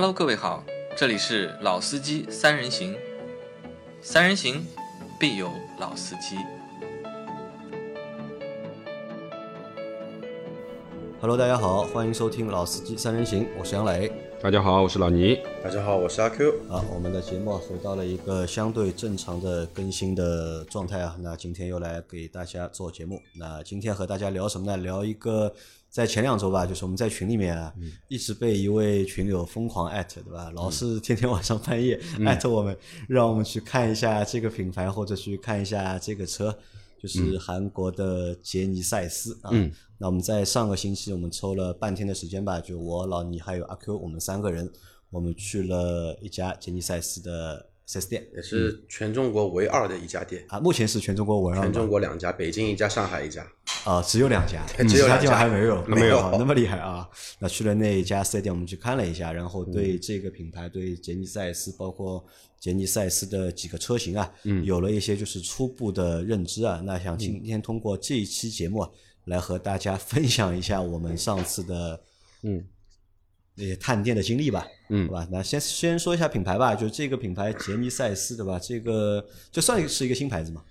[0.00, 0.62] Hello，各位好，
[0.96, 2.96] 这里是老司机三人行，
[4.00, 4.64] 三人行
[5.18, 6.36] 必有老司机。
[11.28, 14.10] Hello，大家好，欢迎收听《老司机三人行》，我是杨磊。
[14.40, 15.38] 大家好，我是老倪。
[15.62, 16.50] 大家好，我是阿 Q。
[16.70, 21.14] 啊，我们的节目回到了一个相对正常的更新的状态啊。
[21.20, 23.20] 那今天又来给大家做节目。
[23.36, 24.78] 那今天和大家聊什么呢？
[24.78, 25.52] 聊一个
[25.90, 27.74] 在前两周吧，就是我们在群里面啊，
[28.08, 30.50] 一直被一位群友疯狂艾特，对吧？
[30.54, 32.74] 老是天天晚上半夜艾特我们，
[33.06, 36.58] 让我们去看一下这个品牌或者去看一下这个车。
[36.98, 39.72] 就是韩国的杰尼赛斯啊，嗯。
[40.00, 44.70] 那我们在上个星期我们抽了半天的时间吧，就我老倪还有阿 Q，我们三个人，
[45.10, 48.28] 我们去了一家杰尼赛斯的 4S 店。
[48.34, 53.46] 也是全中国唯二的一家店，啊，目前是全中国唯二全中国两家，北京一家，上海一家。
[53.84, 55.18] 啊，只有两家， 只有两家。
[55.18, 56.18] 其他地方还没有， 没有。
[56.18, 57.08] 啊那么厉害啊！
[57.38, 62.24] 那去了那一家四 S 店，我们去看了一下，然后对这个品牌，对杰尼赛斯，包括
[62.60, 64.30] 杰尼赛斯的几个车型啊，
[64.64, 66.82] 有了一些就是初步的认知啊。
[66.84, 68.90] 那想今天通过这一期节目啊，
[69.24, 72.00] 来和大家分享一下我们上次的
[72.42, 72.62] 嗯
[73.58, 75.28] 那些探店的经历吧，嗯好吧？
[75.32, 78.56] 那先先说一下品牌吧，就这个品牌杰尼赛斯，对吧？
[78.58, 80.62] 这个就算是一个新牌子嘛，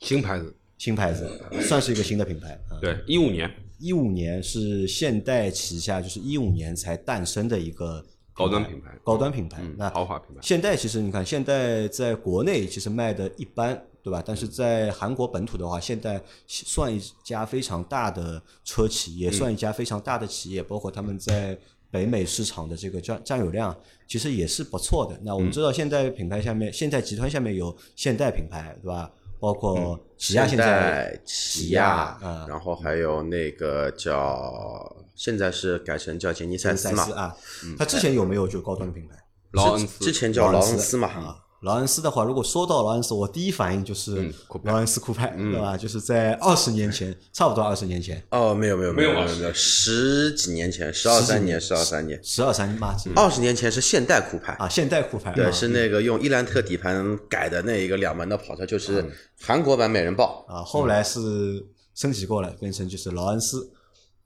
[0.00, 1.28] 新牌子，新牌子
[1.62, 2.76] 算是一个新的品牌啊。
[2.82, 9.62] 对，一五年一五年是现代旗下，就是一五年才诞生的一个高端品牌高端品牌。
[9.62, 14.22] 嗯那豪华品牌现代其实你看，现代在国内其实卖的一般，对吧？
[14.24, 21.58] 但是在韩国本土的话，现代算一家非常大的车企，也算一家非常大的企业，包括他们在
[21.90, 25.18] 北美市场的这个占占有量，其实也是不错的。
[25.22, 29.10] 那我们知道，现在品牌下面，现在集团下面有现代品牌，对吧？
[29.40, 37.34] 包括起亚现在代、起亚嗯，然后还有那个叫，现在是改成叫杰尼赛斯嘛
[37.78, 39.14] 它之前有没有就高端的品牌？
[39.52, 41.36] 劳恩斯之前叫劳恩斯嘛。
[41.58, 44.32] 啊，劳恩斯的话，如果说到劳恩斯，我第一反应就是嗯
[44.64, 45.76] 劳恩斯酷派，对吧？
[45.76, 54.52] 就是在二十年前，差不多二十年前，哦，没有没有没有啊有没有没有，十几年前，十二三年，十二三年，十二三嘛，二十年前是现代酷派。
[54.54, 55.50] 啊，现代酷派，对，啊。
[55.50, 59.04] 是那个用伊兰特底盘改的那一个两门的跑车，就是
[59.40, 60.44] 韩国版美人豹。
[60.48, 63.70] 啊，后来是升级过了，变成就是劳恩斯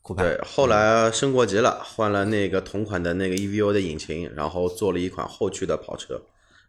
[0.03, 6.21] 酷派，对，后来升过级了，换了那个同款的那个 EVO 的引擎，然后做了一款后驱的跑车，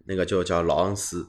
[0.06, 1.28] 那个就叫劳恩斯。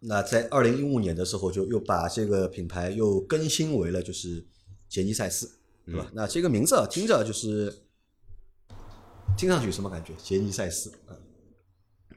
[0.00, 4.46] 那在二零一五年的时候，就又把这个品牌又更新为了就是
[4.88, 6.10] 杰尼赛斯，对吧？
[6.14, 7.72] 那这个名字啊，听着就是
[9.36, 10.12] 听上去什么感觉？
[10.22, 11.16] 杰尼赛斯，啊，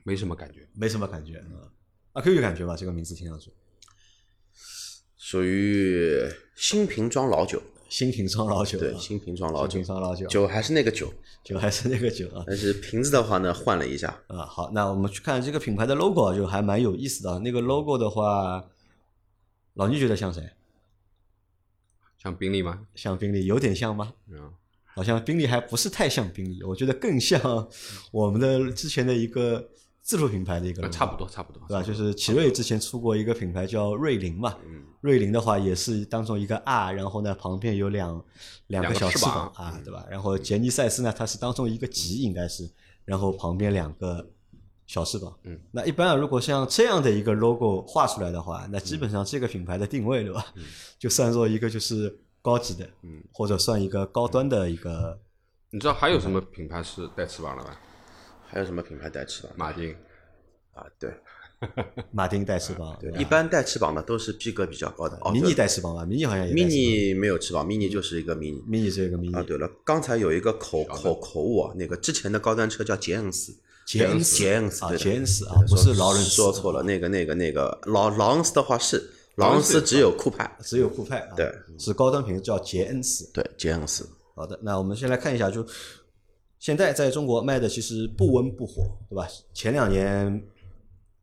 [0.03, 0.67] 没什么感觉。
[0.75, 1.71] 没什么感觉啊。
[2.13, 2.75] 阿 Q 有感觉吧？
[2.75, 3.53] 这个名字听上去，
[5.17, 11.11] 属于新瓶装老酒，新瓶装老酒啊，对，新瓶装老酒新瓶，装老酒，酒还是那个酒，
[11.43, 12.43] 酒还是那个酒啊。
[12.45, 17.39] 但是瓶子的话呢换了一下，啊，好，那我们去看这个品牌的 logo 啊就还蛮有意思的啊。
[17.39, 18.63] 那个 logo 的话，
[19.73, 20.51] 老倪觉得像谁？
[22.19, 22.85] 像宾利吗？
[22.93, 24.13] 像宾利，有点像吗？
[24.29, 24.51] 嗯，
[24.93, 27.67] 好像宾利还不是太像宾利，我觉得更像
[28.11, 29.69] 我们的之前的一个
[30.01, 31.81] 自主品牌的一个差不多，差不多，对吧？
[31.81, 38.23] 就是奇瑞之前出过一个品牌叫瑞麟嘛，嗯瑞麟的话也是当中一个 R，然后呢旁边有两
[38.67, 40.05] 两个小翅翅膀膀啊，对吧？
[40.09, 42.69] 然后杰尼赛斯呢，它是当中一个吉应该是，
[43.05, 44.29] 然后旁边两个
[44.87, 45.33] 小翅膀。
[45.43, 50.45] 嗯，那一般啊，如果像这样的一个 logo 画出来的话，那基本上这个品牌的定位对吧，
[50.97, 55.19] 就算作一个就是高级的，嗯，或者算一个高端的一个
[55.69, 57.71] 你知道还有什么品牌是带翅膀的吗？
[58.45, 59.53] 还有什么品牌带翅膀？
[59.55, 59.95] 马丁。
[60.73, 61.09] 啊，对
[62.11, 63.17] 马丁带翅膀，对，吧？
[63.19, 65.17] 一般带翅膀的都是逼格比较高的。
[65.21, 66.69] 哦，迷你对带翅膀吧，迷你好像也带翅膀。
[66.69, 68.63] mini 没有翅膀，mini 就是一个迷你。
[68.65, 69.35] 迷你是一个迷你。
[69.35, 73.53] 啊，对了，刚才有一个口口口误啊，那个之前的高端车叫捷恩斯，
[73.85, 74.37] 杰恩斯。
[74.37, 83.29] 杰恩斯啊，杰恩斯啊，不是劳伦斯，说错了，那个那个那个劳劳恩斯的话是劳恩斯只有酷派，只有酷派啊，对，是高端品牌叫杰恩斯。
[83.33, 85.65] 对，杰恩斯，好的，那我们先来看一下，就
[86.57, 89.27] 现在在中国卖的其实不温不火，对吧？
[89.53, 90.41] 前两年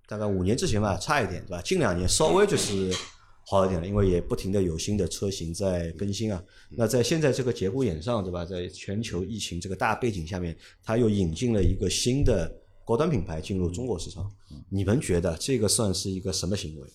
[0.06, 1.62] 大概五年之前吧，差一点，对吧？
[1.62, 2.92] 近两年稍微就是
[3.46, 6.42] 好一点了，因为也不停的有新的车型在更新啊。
[6.70, 8.44] 那在现在这个节骨眼上，对吧？
[8.44, 12.50] 在全球疫情这个大背景下面，它又引进了一个新的
[12.84, 14.30] 高端品牌进入中国市场。
[14.70, 16.88] 你们觉得这个算是一个什么行为，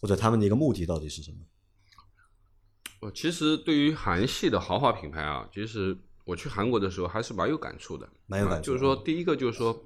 [0.00, 1.38] 或者他们的一个目的到底是什么？
[3.00, 8.08] 我其实对于韩系的豪华品牌啊，其实我去韩国的时候还是蛮有感触的。
[8.26, 9.84] 蛮有感触啊就是说，第一个就是说，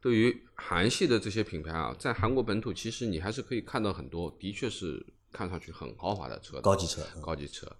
[0.00, 7.70] 对于韩系的这些品牌啊，在韩国本土，其实你还是可以看到很多，的确是看上去很豪华的车，高级车高级车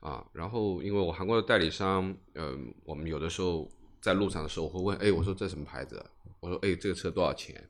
[0.00, 0.24] 啊。
[0.32, 3.70] 然后，因为我韩国的代理商，嗯、我们有的时候
[4.00, 6.04] 在路上的时候，我会问，哎，我说这什么牌子？
[6.40, 7.68] 我说，哎，这个车多少钱？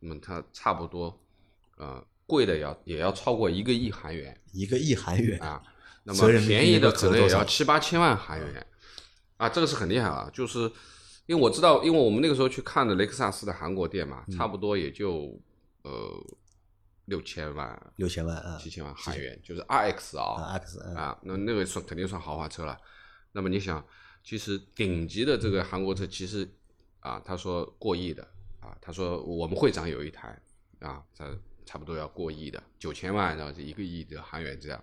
[0.00, 1.20] 那么它差不多，
[1.76, 5.60] 呃，贵的要也要超过一个亿韩元一个亿韩元啊，
[6.04, 8.64] 那么便宜的可能也要七八千万韩元
[9.36, 10.70] 啊，这个是很厉害啊，就是
[11.28, 15.38] 因为我知道，因为我们那个时候去看的雷克萨斯的韩国店嘛，差不多也就
[15.82, 16.26] 呃
[17.04, 22.78] 六千万、六千万啊七千万韩元，就是 RX 啊啊 X 嗯啊，那那个算肯定算豪华车了。
[23.32, 23.86] 那么你想，
[24.24, 26.50] 其实顶级的这个韩国车，其实
[27.00, 28.26] 啊，他说过亿的
[28.60, 30.40] 啊，他说我们会长有一台
[30.78, 31.30] 啊，他
[31.66, 34.82] 差不多要过亿的，九千万，然后就一个亿的韩元这样。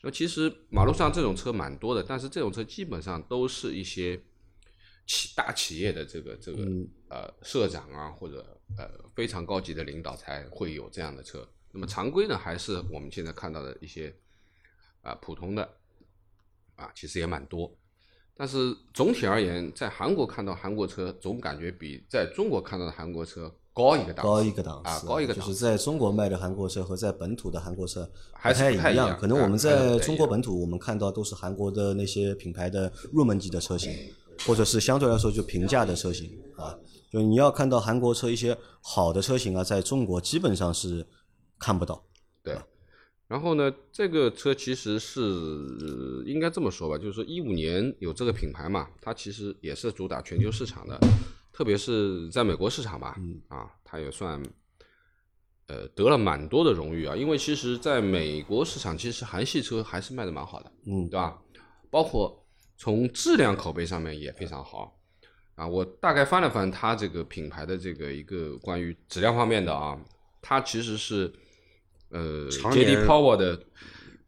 [0.00, 4.18] 那么其实马路上这种车蛮多的，但是这种车基本上都是一些
[5.06, 6.64] 企大企业的这个这个、
[7.08, 8.44] 呃社长啊，或者
[8.78, 11.46] 呃非常高级的领导才会有这样的车。
[11.72, 14.14] 那么常规呢，还是我们现在看到的一些
[15.00, 15.68] 啊、普通的
[16.76, 17.74] 啊，其实也蛮多。
[18.34, 25.50] 但是总体而言，在韩国看到韩国车，总感觉比在中国看到的韩国车高一个档次，高一个档次啊，高一个档次。
[25.50, 33.92] 就是在中国卖的韩国车和在本土的韩国车还是太一样可能我们在中国本土，我们看到都是韩国的那些品牌的入门级的车型，
[34.46, 36.78] 或者是相对来说就平价的车型啊。
[37.10, 41.06] 就你要看到韩国车一些好的车型啊，在中国基本上是
[41.58, 42.02] 看不到。
[42.42, 42.58] 对，
[43.28, 50.98] 然后呢，这个车其实是、呃应该这么说吧，就是说一五年有这个品牌嘛，它其实也是主打全球市场的，
[51.52, 53.14] 特别是在美国市场吧，
[53.48, 54.42] 啊，它也算
[55.66, 61.38] 呃得了蛮多的荣誉啊，因为其实在美国市场，其实韩系车还是卖的蛮好的，嗯对吧？
[61.90, 62.41] 包括
[62.82, 64.98] 从质量口碑上面也非常好。
[65.54, 69.96] 啊，我大概翻了翻它这个品牌的这个一个关于质量方面的啊，
[70.40, 71.32] 它其实是
[72.08, 73.62] 呃常 JD 年 Power 的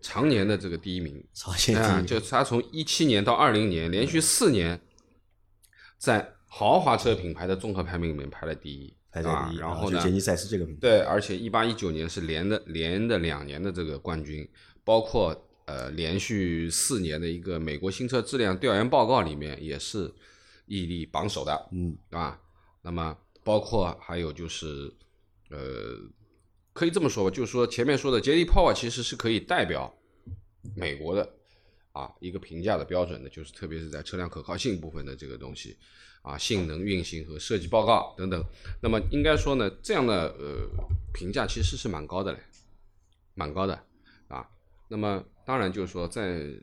[0.01, 4.81] 常年的这个第一名，朝鲜啊，就是它从一七年到二零年连续四年
[5.99, 9.59] 在豪华车品牌的综合排名里面排了第一，排在第一。
[9.59, 14.49] 啊然后呢，杰尼赛斯这个品牌，对，而且一八一九年是连的连的两年的这个冠军，
[14.85, 15.35] 包括
[15.67, 20.13] 呃连续四年的一个美国新车质量调研报告里面也是
[20.67, 22.41] 屹立榜首的，嗯，啊？
[22.83, 24.93] 那么包括还有就是
[25.51, 25.99] 呃，
[26.73, 29.95] 可以这么说吧，就是说前面说的杰利 Power 其实是可以代表
[30.75, 31.35] 美国的
[31.93, 35.77] 啊一个评价的标准的，就是特别是在车辆可靠性部分的这个东西
[36.23, 38.45] 啊，性能、运行和设计报告等等。
[38.83, 40.69] 那么应该说呢，这样的呃
[41.13, 42.39] 评价其实是蛮高的嘞，
[43.35, 43.75] 蛮高的
[44.29, 44.47] 啊。
[44.89, 46.59] 那么当然就是说，在呃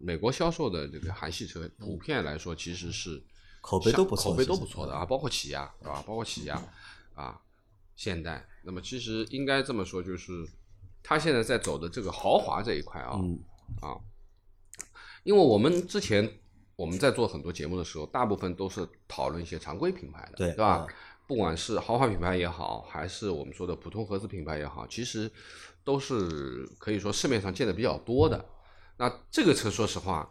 [0.00, 3.22] 美国销售的这个韩系车，普遍来说其实是
[3.60, 6.60] 口碑都不错口碑都不错的啊，包括起亚啊，包括起亚
[7.14, 7.40] 啊，
[7.94, 8.44] 现代。
[8.64, 10.46] 那么其实应该这么说，就是
[11.02, 13.38] 它现在在走的这个豪华这一块啊，嗯
[13.80, 13.98] 啊，
[15.24, 16.28] 因为我们之前
[16.76, 20.66] 我们在做很多节目的时候，大部分都是讨论一些常规品牌的，对对吧？
[20.66, 20.86] 啊
[21.26, 25.30] 不管是豪华品牌也好，还是我们说的普通合资品牌也好，其实
[25.84, 28.44] 都是可以说市面上见的比较多的。
[28.98, 30.28] 那这个车，说实话，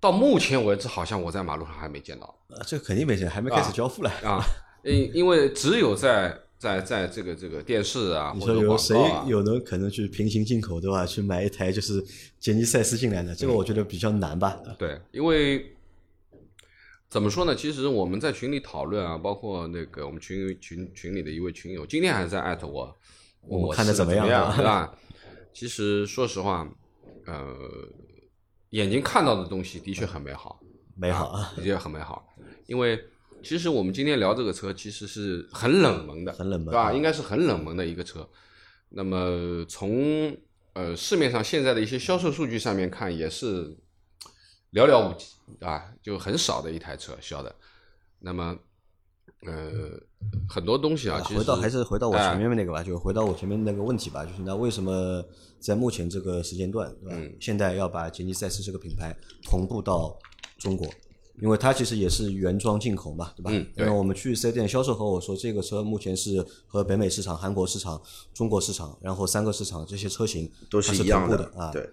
[0.00, 2.34] 到目前为止，好像我在马路上还没见到。
[2.48, 4.10] 呃这个肯定没见，还没开始啊交付了。
[4.22, 4.42] 啊，
[4.84, 11.04] 因因为只有在在在这个这个电视啊，你或者广说有谁有能可能去平行进口对吧？
[11.04, 12.02] 去买一台就是
[12.38, 14.56] 杰尼赛斯进来的，这个我觉得比较难吧。
[14.78, 15.76] 对，因为
[17.08, 17.54] 怎么说呢？
[17.54, 22.94] 其实我们在群里讨论啊，包括那个我们群群群里的一位群友，今天还在艾特我，
[23.40, 24.94] 我看的怎么样啊对吧？
[25.54, 26.70] 其实说实话，
[27.24, 27.56] 呃，
[28.70, 30.60] 眼睛看到的东西的确很美好，
[30.94, 32.28] 美好啊，的确很美好，
[32.66, 33.02] 因为
[33.42, 36.90] 其实我们今天聊这个车，其实是很冷门的，很冷门对吧？
[36.90, 38.28] 啊应该是很冷门的一个车。
[38.90, 40.36] 那么从
[40.74, 43.74] 呃市面上现在的一些销售数据上面看，也是
[44.72, 45.26] 寥寥无几
[45.64, 47.54] 啊，就很少的一台车销的。
[48.20, 48.56] 那么
[49.42, 49.92] 呃
[50.48, 55.24] 很多东西啊，其实回到还是回到我哎前面那个吧，就回到我前面那个问题吧，就是那为什么
[55.60, 57.16] 在目前这个时间段，对吧？
[57.16, 60.18] 嗯现在要把杰尼赛斯这个品牌同步到
[60.58, 60.86] 中国，
[61.40, 63.50] 因为它其实也是原装进口嘛，对吧？
[63.52, 68.00] 嗯对因为我们去四 S 店销售和我说，这个车目前是和北美市场、韩国市场、
[68.34, 71.70] 中国市场，然后三个市场这些车型都是一样同步的啊。
[71.70, 71.88] 对，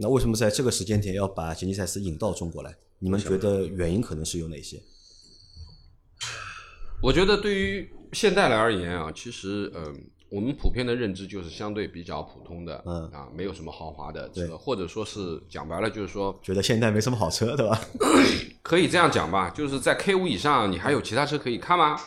[0.00, 2.74] 那为什么在这个时间点要把杰尼赛斯引到中国来？
[2.98, 4.80] 你们觉得原因可能是有哪些？
[7.02, 9.94] 我觉得对于现代来而言啊，其实嗯、呃
[10.30, 17.80] 我们普遍的认知就是相对比较普通的，嗯啊，没有什么豪华的对车，或者说是讲白了就是说，觉得现代没什么好车，对吧
[18.62, 22.00] 可以这样讲吧，就是在 K 五以上，你还有其他车可以看吗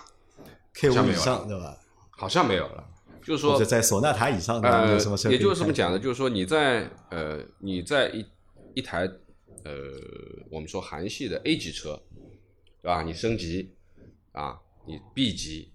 [0.74, 1.78] ？？K 五以上，对吧？
[2.12, 2.88] 好像没有了。
[3.24, 8.26] 就是说，在索纳塔以上的，什么车也就是这么讲的，就是说你在呃你在一
[8.76, 9.10] 一台
[9.64, 9.74] 呃
[10.52, 12.02] 我们说韩系的 A 级车，
[12.82, 13.02] 对吧？
[13.02, 13.74] 你升级
[14.34, 15.72] 啊，你 B 级，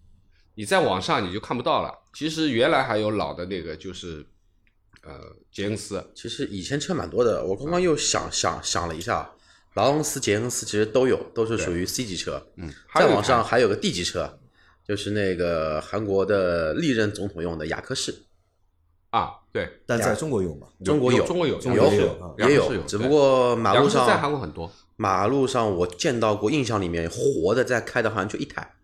[0.55, 1.93] 你再往上你就看不到了。
[2.13, 4.27] 其实原来还有老的那个就是
[5.03, 5.19] 呃
[5.51, 9.31] 杰恩斯，其实以前车蛮多的，我刚刚又想想想了一下，
[9.75, 12.45] 劳恩斯、杰恩斯其实都有，都是属于 C 级车。
[12.57, 14.39] 嗯，再往上还有个 D 级车，
[14.89, 18.23] 就是那个韩国的历任总统用的雅克士，
[19.11, 20.67] 啊，对，但在中国有吗？
[20.83, 28.75] 中国有，中国有中有国也有啊也有，只不过马路上在韩上国很多，马路上我见到过，印象里面活的在开的好像就一台。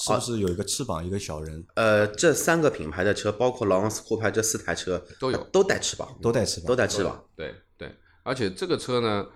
[0.00, 6.68] 是不是有一个翅膀一个小人呃，这三个品牌的车，包括劳恩斯、酷派这四台车都有呃都带翅膀，都带翅膀？
[6.68, 7.22] 都带翅膀。
[7.36, 9.26] 对对，而且这个车呢，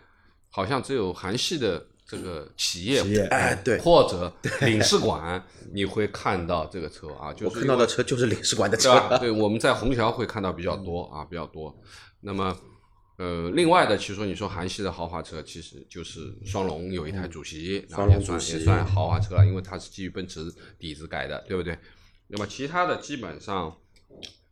[0.49, 3.03] 好像只有韩系的这个企业
[3.81, 4.31] 或者
[4.67, 5.43] 领事馆，
[5.73, 8.77] 你会看到这个车啊，就是我看到的车就是领事馆的？
[8.77, 9.17] 车。
[9.19, 11.75] 对，我们在虹桥会看到比较多啊，比较多。
[12.21, 12.55] 那么，
[13.17, 21.79] 呃，另外的，其实说你说韩系的豪华车，其实就是双龙有一台主席，然后也算也算豪华车了，因为它是基于奔驰底子改的，对不对？
[22.29, 23.75] 那么其他的基本上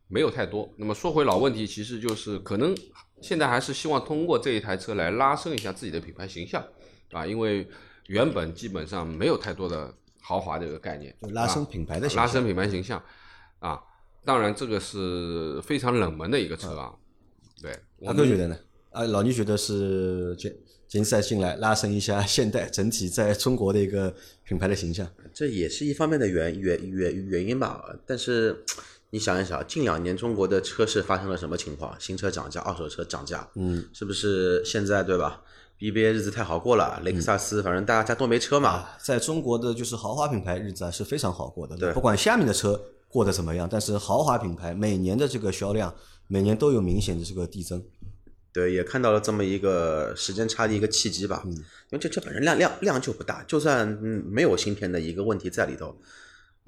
[0.07, 0.73] 没有太多。
[0.77, 2.75] 那么说回老问题，其实就是可能
[3.21, 6.65] 现在还是希望通过这一台车来拉升一下自己的品牌形象
[7.11, 7.67] 啊，因为
[8.07, 13.01] 原本基本上没有太多的豪华这个概念，就拉升啊品牌的形象拉升品牌形象
[13.59, 13.81] 啊。
[14.23, 16.93] 当然，这个是非常冷门的一个车啊。
[17.59, 18.57] 对，我们阿哥觉得呢？
[18.91, 20.55] 啊，老倪觉得是杰
[20.87, 24.13] 杰赛进来拉升一下现代整体在中国的一个
[24.43, 25.07] 品牌的形象。
[25.33, 27.83] 这也是一方面的原原原原因吧。
[28.05, 28.63] 但是
[29.09, 31.95] 你想一想，近两年中国的车市发生了什么情况？
[31.99, 35.41] 新车涨价，二手车涨价，嗯，是不是现在对吧
[35.81, 45.91] ？BBA 日子太好过了，雷克萨斯反正大家都没车嘛，啊，在中国的就是豪华品牌日子啊是非常好过的，对不管下面的车过得怎么样，但是豪华品牌每年的这个销量
[46.27, 47.83] 每年都有明显的这个递增。
[48.53, 51.41] 对，也看到了这么一个时间差的一个契机吧。
[51.45, 55.97] 嗯因为这车本身量量量就不大，就算嗯没有芯片的一个问题在里头，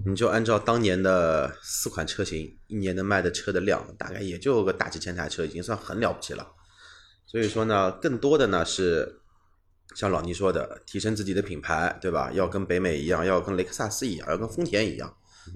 [0.05, 6.47] 你就按照当年的四款车型一年能卖的车的量，大概也就个大几千台车，已经算很了不起了。
[7.33, 9.19] 所以说呢，更多的呢是
[9.95, 12.31] 像老倪说的，提升自己的品牌，对吧？
[12.31, 15.11] 要跟北美一样，要跟雷克萨斯一样，要跟丰田一样，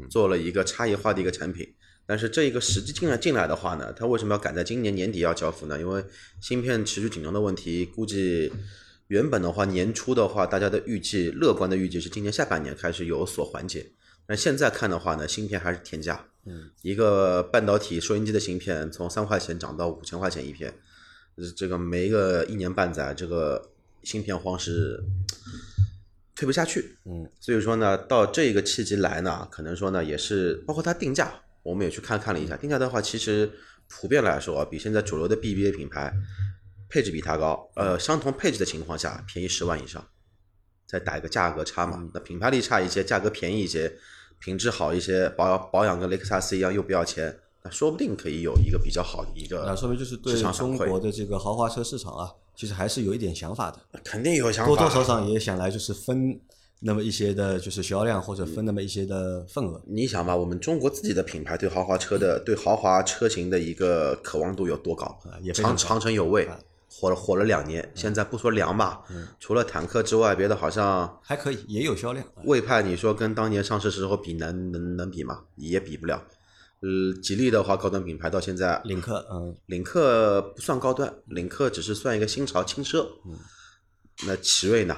[0.10, 1.72] 做了一个差异化的一个产品。
[2.08, 5.80] 但是这一个实际进来进来的话呢，它为什么要赶在今年年底要交付呢？
[5.80, 6.04] 因为
[6.42, 8.52] 芯片持续紧张的问题，估计
[9.10, 13.92] 原本的话年初的话，大家的预计乐观的预计是今年下半年开始有所缓解。
[14.26, 20.76] 但现在看的话呢，芯片还是天价，嗯，一个半导体收音机的芯片从三块钱涨到五千块钱一片，呃
[21.56, 23.70] 这个没个一年半载，这个
[24.04, 25.04] 芯片荒是
[26.36, 26.98] 退不下去。
[27.06, 31.32] 嗯，所以说呢，到这个契机来呢，可能说呢，也是包括它定价，
[31.64, 33.52] 我们也去看看了一下，定价的话，其实
[33.88, 36.14] 普遍来说啊，比现在主流的 BBA 品牌
[36.90, 40.08] 配置比它高，呃，相同配置的情况下，便宜十万以上，
[40.88, 43.94] 再打一个价格差嘛，那品牌力差一些，价格便宜一些，
[44.40, 56.40] 品质好一些，保保养跟雷克萨斯一样又不要钱，那说不定可以有一个比较好的一个那说明就是对中国的这个豪华车市场啊，其实还是有一点想法的，肯定有想法，多多少少也想来就是分
[56.80, 59.82] 那么一些的，就是销量或者分那么一些的份额。
[59.86, 65.20] 你想吧，我们中国自己的品牌对豪华车的对豪华车型的一个渴望度有多高
[65.54, 66.58] 长长城有味啊，
[66.90, 69.02] 火了火了两年，现在不说凉吧，
[69.40, 72.26] 除了坦克之外，别的好像还可以，也有销量。
[72.46, 75.42] 魏派，你说跟当年上市时候比能能能比吗？
[75.56, 76.22] 也比不了。
[76.80, 83.08] 呃，吉利的话，高端品牌到现在，领克，嗯，领克不算高端，领克只是算一个新潮轻奢。
[84.26, 84.96] 那奇瑞呢？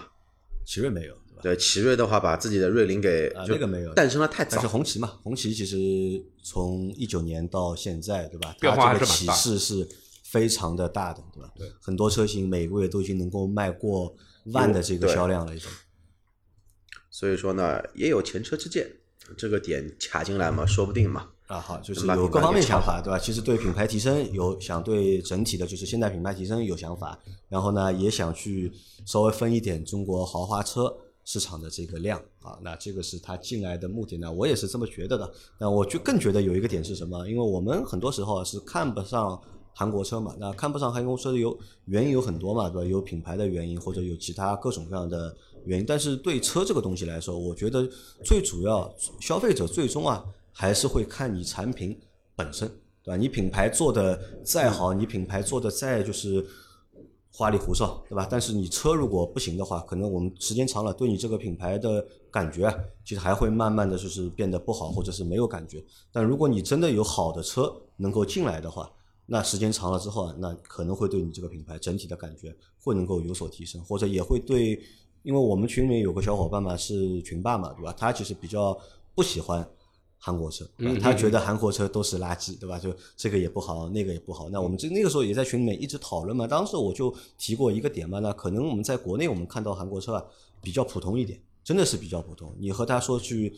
[0.65, 1.41] 奇瑞没有，对吧？
[1.41, 4.67] 对，奇瑞的话，把自己的瑞麟给啊就那个没有诞生的太早但是。
[4.67, 5.77] 红旗嘛，红旗其实
[6.43, 8.53] 从一九年到现在，对吧？
[8.59, 9.87] 变化它这个起还是蛮大势是
[10.25, 11.49] 非常的大的，对吧？
[11.55, 14.13] 对，很多车型每个月都已经能够卖过
[14.53, 15.69] 万的这个销量了，已经。
[17.09, 18.85] 所以说呢，也有前车之鉴，
[19.37, 21.29] 这个点卡进来嘛，说不定嘛。
[21.49, 23.17] 啊，好，就是有各方面想法，对吧？
[23.17, 28.71] 其实对品牌提升有想对整体的，就是现代品牌提升有想法，然后呢，也想去
[29.03, 32.59] 稍微分一点中国豪华车市场的这个量啊。
[32.61, 35.33] 那这个是他进来的目的呢，我也是这么觉得的。
[35.57, 37.27] 那我就更觉得有一个点是什么？
[37.27, 39.41] 因为我们很多时候啊是看不上
[39.73, 42.87] 韩国车嘛，那看不上韩国车的有原因有很多嘛，对吧？
[42.87, 45.85] 有品牌的原因，或者有其他各种各样的原因。
[45.87, 47.89] 但是对车这个东西来说，我觉得
[48.23, 50.23] 最主要消费者最终啊
[50.59, 51.97] 还是会看你产品
[52.35, 52.67] 本身，
[53.01, 53.15] 对吧？
[53.15, 56.45] 你品牌做的再好，你品牌做的再就是
[57.31, 58.27] 花里胡哨，对吧？
[58.29, 62.75] 但是你车如果不行的话，可能我们时间长了，对你这个品牌的感觉啊，
[63.05, 65.81] 其实还会慢慢的就是变得不好，或者是没有感觉。
[66.11, 68.91] 但如果你真的有好的车能够进来的话，
[69.27, 74.77] 那时间长了之后啊，那可能会对你这个品牌整体的感觉会能够有所提升，或者也会对。
[75.23, 77.93] 因因为我们群里面有个小伙伴嘛是群霸嘛，对吧？
[77.97, 78.77] 他其实比较
[79.15, 79.65] 不喜欢
[80.19, 82.77] 韩国车，对吧嗯他觉得韩国车都是垃圾，对吧？
[82.77, 84.49] 就这个也不好，那个也不好。
[84.49, 86.45] 那我们这那个时候也在群里面一直讨论嘛。
[86.45, 90.23] 当时我就提过一个点嘛，那可能我们在国内我们看到韩国车啊
[90.61, 92.53] 比较普通一点，真的是比较普通。
[92.59, 93.55] 你和他说去。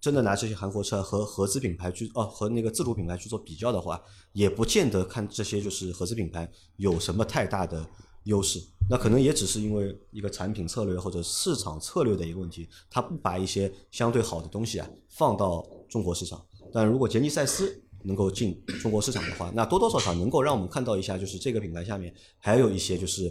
[0.00, 4.00] 真的拿这些韩国车和合资品牌去哦、和那个自主品牌去做比较的话，
[4.32, 7.84] 也不见得看这些就是合资品牌有什么太大的
[8.28, 8.60] 优势。
[8.90, 16.40] 那可能也只是因为一个产品策略或者市场策略的一个问题，它不把一些相对好的东西啊放到中国市场。
[16.72, 23.30] 但如果杰尼赛斯能够进中国市场的话，那多多少少能够让我们看到一下，就是这个品牌下面还有一些就是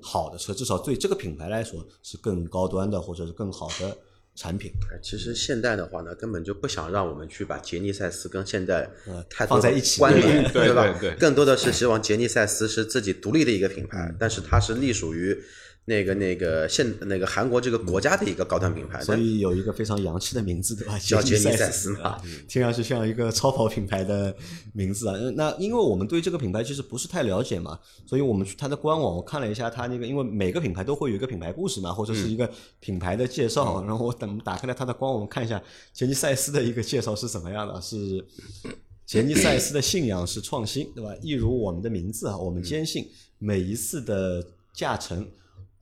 [0.00, 3.98] 好的车，至少对这个品牌来说是更高端的或者是更好的
[4.34, 4.72] 产品。
[4.90, 10.86] 哎其实现代的话呢，根本就不想让我们去把杰尼赛斯跟现代呃太放在一起关联，对对吧？
[11.00, 15.38] 对对更多的是希望杰尼赛斯是自己独立的一个品牌，嗯但是它是隶属于
[15.86, 20.98] 那个那个现那个韩国这个国家的一个高端品牌，所以有一个非常洋气的名字，对吧？
[20.98, 24.34] 叫杰尼赛赛斯嘛啊，听上去像一个超跑品牌的
[24.72, 25.14] 名字啊。
[25.14, 32.50] 呃那因为我们对这个品牌其实不是太了解嘛，所以我们去它的官网，我看了一下它那个，因为每个品牌都会有一个品牌故事嘛，或者是一个
[32.80, 33.84] 品牌的介绍。
[33.84, 35.62] 然后我等打开了它的官网，我们看一下
[35.92, 38.24] 杰尼赛斯的一个介绍是怎么样的，是。
[39.06, 41.14] 杰尼赛斯的信仰是创新，对吧？
[41.20, 43.06] 一如我们的名字啊，我们坚信
[43.38, 45.28] 每一次的驾乘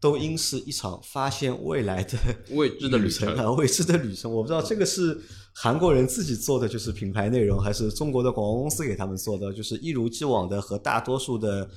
[0.02, 2.18] 都应是一场发现未来的
[2.50, 4.28] 未知的旅程程啊，未知的旅程。
[4.30, 5.16] 我不知道这个是
[5.54, 11.70] 韩国人自己做的，就是品牌内容，还是中国的广告公司给他们做的，就是一如既往的和大多数的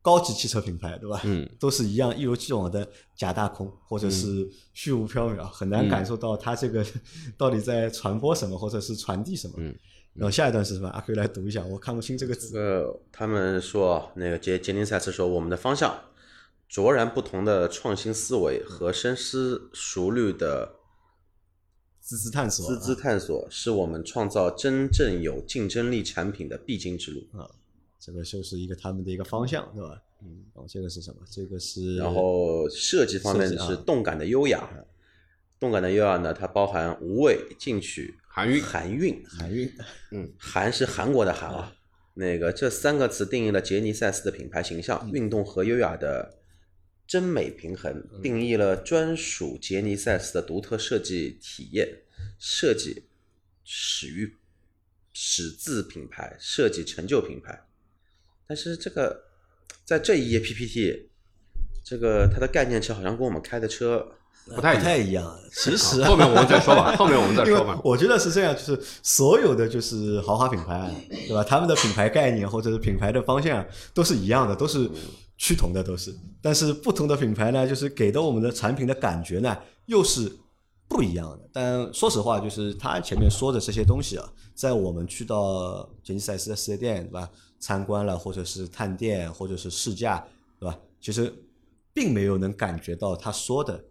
[0.00, 1.20] 高级汽车品牌，对吧？
[1.24, 6.82] 嗯，都是一样，一如既往的假大空，或者是虚无缥缈，很难感受到它这个
[7.36, 9.54] 到底在传播什么，或者是传递什么。
[9.58, 9.76] 嗯。
[10.14, 10.88] 然后下一段是什么？
[10.88, 12.56] 阿 Q 来读一下，我看不清这个字。
[12.56, 15.94] 呃他们说那个杰杰尼赛斯说我们的方向
[16.74, 20.74] 卓然不同的创新思维和深思熟虑的
[22.02, 27.48] 孜孜探索啊，孜孜探索，是我们创造真正有竞争力产品的必经之路啊。
[28.00, 30.02] 这个就是一个他们的一个方向，对吧？
[30.24, 31.20] 嗯，然后这个是什么？
[31.30, 34.68] 这个是然后设计方面是动感的优雅，
[35.60, 39.72] 动感的优雅呢，它包含无畏、进取、含韵韩韵，含韵。
[40.10, 41.72] 嗯，韩是韩国的韩啊。
[42.14, 46.38] 那个这三个词定义了杰尼赛斯的品牌形象，运动和优雅的
[47.14, 52.00] 真美平衡，定义了专属杰尼赛斯的独特设计体验。
[52.40, 53.04] 设计
[53.62, 54.34] 始于
[55.12, 57.66] 始自品牌，设计成就品牌。
[58.48, 59.26] 但是这个
[59.84, 61.08] 在这一页 PPT，
[61.84, 64.04] 这个它的概念车好像跟我们开的车
[64.46, 65.38] 不太不太一样。
[65.52, 67.80] 其实啊后面我们再说吧，后面我们再说吧。
[67.86, 71.44] 我觉得是这样，就是所有的就是豪华品牌啊，对吧？
[71.44, 74.90] 他们的品牌概念或者是品牌的方向都是一样的，都是
[75.36, 76.14] 趋同的，都是。
[76.40, 80.30] 但是不同的品牌呢，就是给到我们的产品的感觉呢，又是
[80.88, 81.48] 不一样的。
[81.52, 87.30] 但说实话，就是他前面说的这些东西啊，在我们去到杰尼赛斯的四 S 店，对吧？
[87.58, 90.22] 参观了，或者是探店，或者是试驾，
[90.60, 90.78] 对吧？
[91.00, 91.32] 其实
[91.94, 93.82] 并没有能感觉到他说的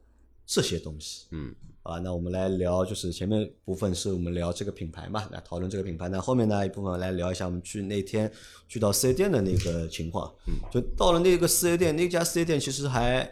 [0.46, 1.26] 这些东西。
[1.32, 6.10] 嗯，啊，那我们来聊，就是前面部分是我们聊这个品牌嘛，来讨论这个品牌。
[6.10, 8.32] 那后面呢一部分来聊一下我们去那天
[8.68, 10.34] 去到四 S 店的那个情况。
[10.48, 13.30] 嗯，就到了那个四 S 店，那家四 S 店其实还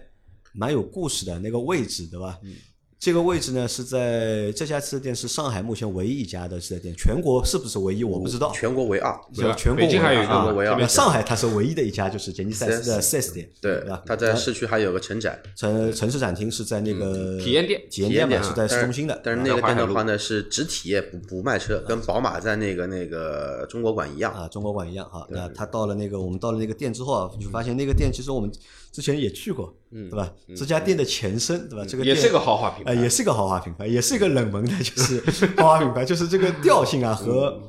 [0.54, 2.40] 蛮有故事的，那个位置对吧？
[2.44, 2.54] 嗯。
[3.02, 8.52] 这个位置呢是在这家四 S 店是上海目前唯一一家的四 S 店，全国是不是唯一我不知道。
[8.54, 9.12] 全国唯二。
[9.34, 19.20] 对吧就全国北京还有一唯二个唯二上海它是唯一的一家，就是杰尼赛斯的四 S 店，对吧？，它在市区还有个城展城城市展厅是在那个体验店体验店嘛，是在市中心的。
[19.24, 24.32] 但是那个店的话呢是只体验不不卖车，跟宝马在那个那个中国馆一样。
[24.32, 25.26] 啊，中国馆一样啊。
[25.32, 28.52] 那他到了那个，我们到了那个店之后啊，就发现那个店其实我们
[28.92, 30.34] 之前也去过，嗯对吧？
[30.56, 31.86] 这家店的前身，对吧？
[31.86, 37.62] 这个店也是个豪华品呃，牌，也是个豪华品牌，也是一个冷门的， 就是豪华品牌，就是这个调性啊和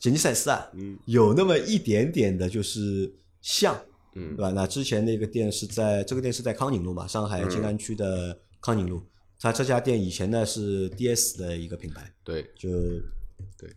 [0.00, 0.66] 杰尼赛斯啊，
[1.06, 3.78] 有那么一点点的就是像，
[4.14, 4.50] 嗯对吧？
[4.50, 9.02] 那之前那个店是在这个店是在康宁路嘛，上海静安区的康宁路。
[9.40, 12.70] 它这家店以前呢是 DS 的一个品牌，对就
[13.58, 13.70] 对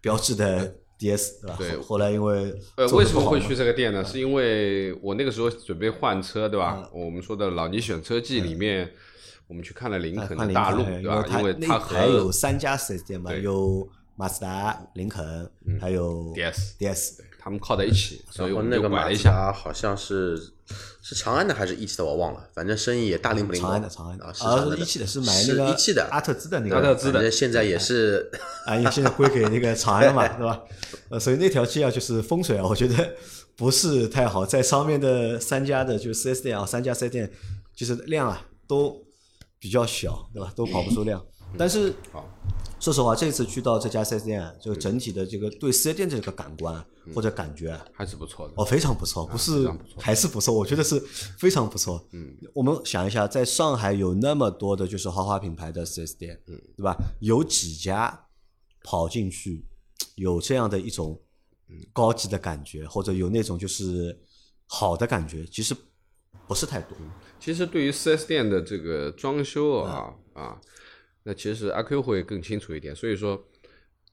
[0.00, 1.56] 标志的 DS 对吧？
[1.58, 4.04] 对后后来因为呃，为什么会去这个店呢？
[4.04, 6.88] 是因为我那个时候准备换车，对吧？
[6.92, 8.90] 我们说的老倪选车记里面，
[9.46, 11.24] 我们去看了林肯大陆，对吧？
[11.38, 17.20] 因为它还有三家四 S 店嘛，有马自达、林肯，还有 DS DS。
[17.44, 19.52] 他们靠在一起，所以我那个马拐了一下。
[19.52, 20.34] 好像是
[21.02, 23.52] 是长安的还是一汽的，我忘了，反正生意也大灵不。
[23.52, 28.30] 长安的，长安的，啊，是一汽的，是买那个一汽的阿特兹的那个阿特兹的现在也是
[28.64, 30.62] 啊，因为现在归给那个长安了嘛， 对吧？
[31.10, 33.14] 呃，所以那条街啊，就是风水啊，我觉得
[33.56, 37.30] 不是太好，在上面的三家的就是四 S 店啊，三家四 S 店，
[37.76, 39.04] 就是量啊都
[39.58, 40.50] 比较小，对吧？
[40.56, 41.22] 都跑不出量。
[41.58, 42.26] 但是好，
[42.84, 48.52] 说实话，这次去到这家四 S 店啊，这个整体的这个对四 S 店这个感官啊或者感觉啊，还是不错的。
[48.58, 49.66] 哦，非常不错，不是
[49.96, 51.00] 还是不错，我觉得是
[51.38, 52.06] 非常不错。
[52.12, 56.94] 嗯，我们想一下，在上海有那么多的就是豪华品牌的四 S 店，嗯，对吧？
[57.20, 58.26] 有几家
[58.82, 59.64] 跑进去
[60.16, 61.18] 有这样的一种
[61.90, 64.20] 高级的感觉，或者有那种就是
[64.66, 65.74] 好的感觉，其实
[66.46, 66.94] 不是太多。
[67.40, 70.60] 其实对于四 S 店的这个装修啊啊，
[71.24, 72.94] 那其实阿 Q 会更清楚一点。
[72.94, 73.44] 所以说，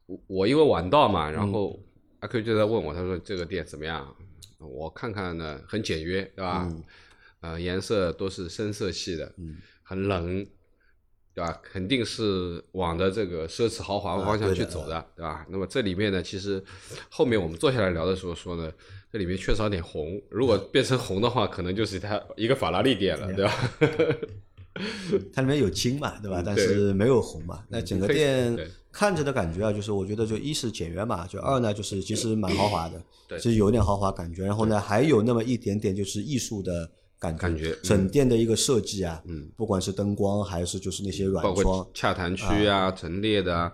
[0.07, 1.79] 我我因为晚到嘛，然后
[2.21, 4.15] 阿 Q 就在问我，他说这个店怎么样？
[4.57, 6.67] 我看看呢，很简约，对吧？
[7.41, 9.33] 呃，颜色都是深色系的，
[9.81, 10.45] 很冷，
[11.33, 11.59] 对吧？
[11.63, 15.45] 肯定是往的这个奢侈豪华方向去走的，对吧？
[15.49, 16.63] 那么这里面呢，其实
[17.09, 18.71] 后面我们坐下来聊的时候说呢，
[19.11, 23.53] 这里面缺少点红，如果变成红的话，可能就是它一个法拉利店了，对吧？
[25.33, 26.41] 它里面有金嘛，对吧？
[26.45, 27.63] 但是没有红嘛。
[27.69, 28.57] 那整个店
[28.91, 33.39] 看着的感觉啊，就是我觉得就一是简约嘛，就二呢就是其实蛮豪华的， 对。
[33.39, 34.45] 其实有点豪华感觉。
[34.45, 37.77] 然后呢，还有那么一点点就是艺术的感觉，感觉嗯。
[37.83, 39.49] 整店的一个设计啊，嗯。
[39.55, 43.71] 不管是灯光还是就是那些软包装括，洽谈区啊、陈列的啊，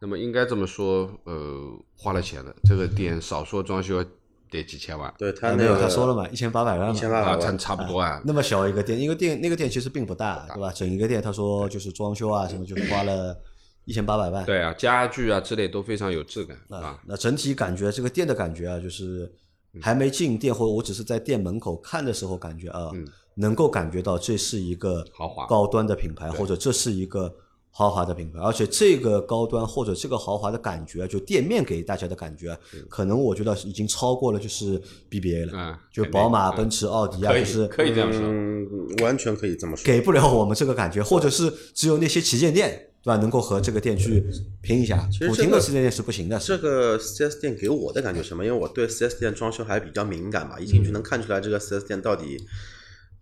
[0.00, 4.04] 那么应该这么说，呃，花了钱的这个店，少说装修
[4.50, 8.20] 得几千万，对他没有个他说了嘛，一千八百万嘛，啊，一千八百万差，差不多啊。
[8.24, 10.72] 那么小一个店，一个店那个店其实并不大，对吧？
[10.72, 13.36] 整一个店他说就是装修啊什么，就花了
[13.84, 14.44] 一千八百万。
[14.44, 17.00] 对啊，家具啊之类都非常有质感啊。
[17.06, 19.32] 那整体感觉这个店的感觉啊，就是
[19.80, 22.90] 还没进店或者我只是在店门口看的时候，感觉啊，
[23.36, 27.32] 能够感觉到这是一个豪华高端的品牌，或者这是一个
[27.70, 34.80] 豪华的品牌，而且这个高端或者这个豪华的感觉啊，就店面给大家的感觉啊，可能我觉得已经超过了就是
[35.10, 38.66] BBA 了，嗯就宝马、嗯奔驰、奥迪啊，就是可以这样说，嗯，
[39.02, 39.84] 完全可以这么说。
[39.84, 42.86] 给不了我们这个感觉，或者是只有那些旗舰店。
[43.02, 43.16] 对吧？
[43.16, 44.22] 能够和这个店去
[44.60, 46.38] 拼一下，普通的旗舰店是不行的。
[46.38, 48.44] 这个 4S 店给我的感觉什么？
[48.44, 52.36] 因为我对 4S 店装修还比较敏感嘛，一进去能看出来这个 4S 店到底，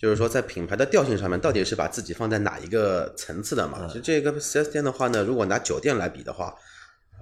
[0.00, 3.86] 就是说在品牌的调性上面，到底是把自己放在哪一个层次的嘛？
[3.88, 6.54] 其实这个四 S 店的话呢，如果拿酒店来比的话，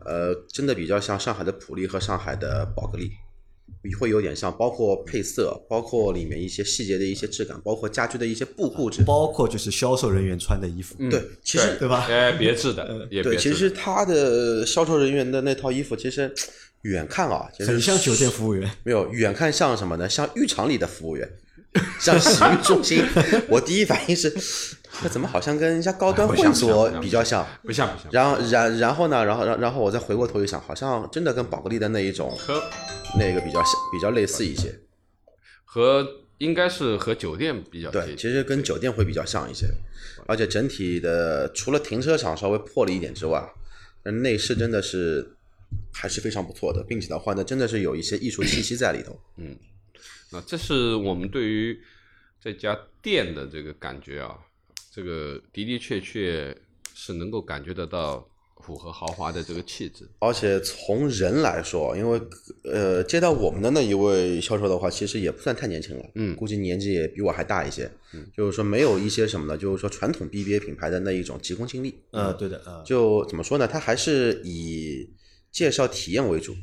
[0.04, 3.10] 呃，真的比较像上海的普利和上海的宝格丽。
[4.00, 12.04] 会有点像，包括配色，包括里面一些细节的一些质感，包括家居的一些布布置，包括就是销售人员穿的衣服，嗯对，其实对吧？
[12.08, 13.54] 哎，别致的，也对，别致的。
[13.54, 16.32] 其实他的销售人员的那套衣服，其实
[16.82, 18.68] 远看啊，其实很像酒店服务员。
[18.82, 20.08] 没有，远看像什么呢？
[20.08, 21.28] 像浴场里的服务员，
[22.00, 23.04] 像洗浴中心。
[23.48, 24.30] 我第一反应是，
[25.02, 27.46] 这怎么好像跟人家高端会所比较像？
[27.62, 29.24] 不像不像，然后，然然后呢？
[29.24, 32.36] 然后，然然后我再回过头一想，好像真的跟宝格丽的那一种
[33.18, 34.74] 那个比较像，比较类似一些。
[35.64, 36.06] 和
[36.38, 39.66] 应该是和酒店比较对，其实跟酒店会比较像一些，
[40.26, 43.42] 而且整体的除了停车场稍微破了一点之外，
[44.04, 45.34] 那内饰真的是
[45.92, 49.18] 还是非常不错的，并且的话呢，真的是有一些艺术气息在里头。
[50.32, 51.78] 啊，这是我们对于
[52.40, 54.36] 这家店的这个感觉啊，
[54.92, 56.56] 这个的的确确
[56.94, 58.28] 是能够感觉得到
[58.62, 60.08] 符合豪华的这个气质。
[60.18, 62.20] 而且从人来说，因为
[62.64, 67.90] 呃接到我们的那一位销售的话，其实也不算太年轻了，嗯估计年纪也比我还大一些。
[68.12, 71.94] 嗯，就是说没有一些什么呢，就是说传统 BBA 品牌的那一种急功近利。
[72.10, 73.68] 呃，对的，呃，就怎么说呢？
[73.68, 75.08] 他还是以
[75.52, 76.54] 介绍体验为主。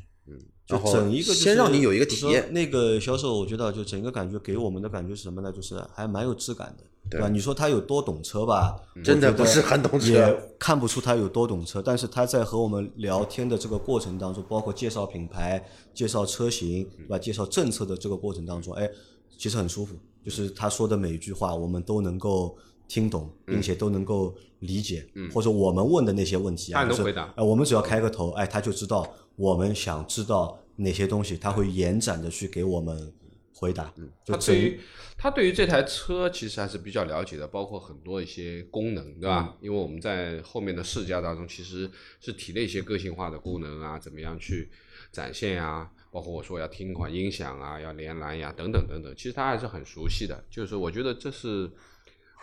[0.70, 2.52] 嗯，就整一个就是先让你有一个体验。
[2.54, 5.52] 那个销售，我觉得就整个感觉给我们的感觉是什么呢？
[5.52, 7.28] 就是还蛮有质感的，对吧？
[7.28, 8.76] 你说他有多懂车吧？
[9.04, 11.82] 真的不是很懂车也看不出他有多懂车。
[11.82, 17.20] 但是他在和我们聊天的这个过程当中，包括介绍品牌、介绍车型，对吧？
[17.20, 18.90] 介绍政策的这个过程当中，哎，
[19.38, 19.96] 其实很舒服。
[20.24, 22.56] 就是他说的每一句话，我们都能够
[22.88, 33.14] 听懂，并且都能够理解，或者我们问的那些问题啊，就是他能回答哎，我们只要开个头，哎，他就知道我们想知道哪些东西，他会延展的去给我们
[33.54, 33.94] 回答。
[34.26, 34.80] 就整他对于
[35.18, 39.56] 他对于这台车其实还是比较了解的，包括很多一些功能，对吧？
[39.62, 44.70] 因为我们在后面的试驾当中，其实是提了一些个性化的功能啊，怎么样去
[45.12, 45.90] 展现啊？
[46.12, 50.44] 包括我说要听款音响啊，要连蓝牙等等等等，其实他还是很熟悉的。
[50.50, 51.72] 就是我觉得这是，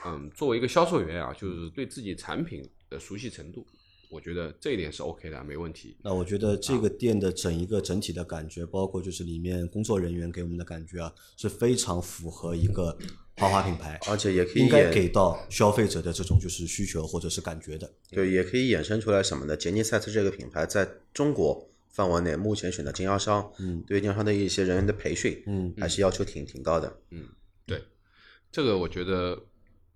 [0.05, 3.64] 嗯，作为一个销售员啊，就是对自己产品的熟悉程度，
[4.11, 5.96] 我觉得这一点是 OK 的，没问题。
[6.03, 12.99] 那我觉得这个店的整一个整体的感觉，包括就是里面工作人员给我们的感觉啊，是非常符合一个
[13.37, 17.88] 豪华品牌，而且也可以应该给到消费者的这种就是需求或者是感觉的。
[18.11, 19.57] 对，也可以衍生出来什么呢？
[19.57, 27.01] 杰尼赛斯这个品牌在中国范围内目前选的经销商，嗯，对经销商的一些人员的培训，嗯，还是要求挺挺高的。
[27.11, 27.25] 嗯
[27.64, 27.81] 对，
[28.51, 29.38] 这个我觉得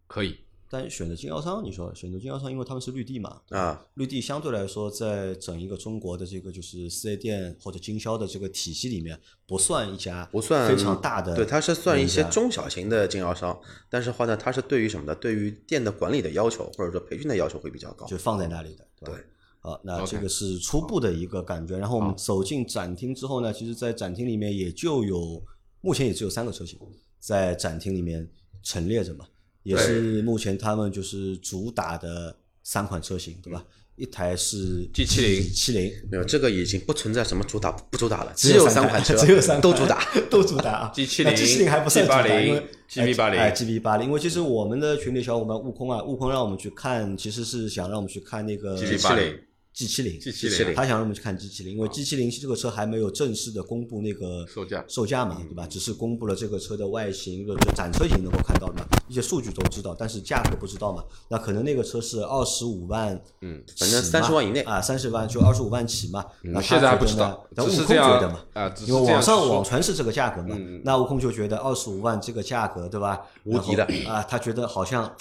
[0.07, 0.39] 可以。
[0.75, 13.57] 但选择经销商，你说选择经销商，因为他们是绿地嘛，啊，绿地相对来说，在整一个中国的这个就是四 S 店或者经销的这个体系里面，不算一家不算非常大的，对，它是算一些中小型的经销商，
[13.89, 15.15] 但是话呢，它是对于什么呢？
[15.15, 18.05] 对于店的管理的要求，或者说培训的要求会比较高。
[18.07, 19.15] 就放在那里的，对吧？
[19.15, 19.25] 对
[19.61, 21.79] 好，那这个是初步的一个感觉。
[21.79, 25.41] 然后我们走进展厅之后呢，其实，在展厅里面也就有，
[25.81, 26.77] 目前也只有三个车型
[27.21, 28.29] 在展厅里面
[28.63, 29.25] 陈列着嘛，
[29.65, 33.65] 也是目前他们就是主打的三款车型，对吧？
[33.97, 40.05] 一台是 G 七零七零，没有，这个已经不存在什么主打不主打了，只只有三三款车， 只有三都主打。
[40.29, 40.93] 都主打啊。
[40.93, 49.39] G 七零，G 七零还不算主打，G80 因为 GB80 哎 GB 八零，因为其实我们的群里小伙伴悟空啊，悟空让我们去看，其实是想让我们去看那个 G80
[49.75, 55.67] G 七零 G70 他想让我们去看 G 七零，因为 G 七零这个车还没有正式的公布那个售价售价嘛，对吧？
[55.67, 61.03] 只是公布了这个车的外形，就展车型能够看到的嘛，一些数据都知道，但是价格不知道嘛。
[61.29, 66.25] 那可能那个车是二十五万，嗯，反正起嘛30万以内啊，三十万就二十五万起嘛。
[66.43, 73.21] 那他现在还不知道但悟空只是这样觉得嘛，啊因为网上网传是这个价格嘛嗯，那悟空就觉得二十五万这个价格，对吧？
[73.43, 75.13] 无敌的啊，他觉得好像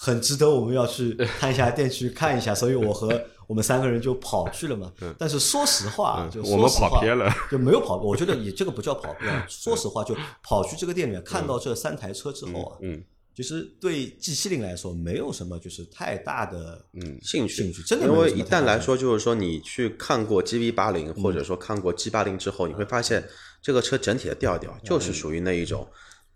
[0.00, 4.92] 很值得我们要去探一下店去看一下，所以我和我们三个人就跑去了嘛。
[5.18, 7.96] 但是说实话，就嗯我们说实话跑偏了，就没有跑。
[7.96, 13.02] 我觉得也这个不叫跑偏，说实话，就跑去这个店里面看到这三台车之后啊，嗯
[13.34, 17.18] 其实对 G 七零来说没有什么就是太大的嗯。
[17.22, 23.24] 兴趣，兴趣真的没有因为一旦来说，就是说你去看过 G V 八零，或者说看过 G 八零之后，你会发现
[23.60, 25.88] 这个车整体的调调就是属于那一种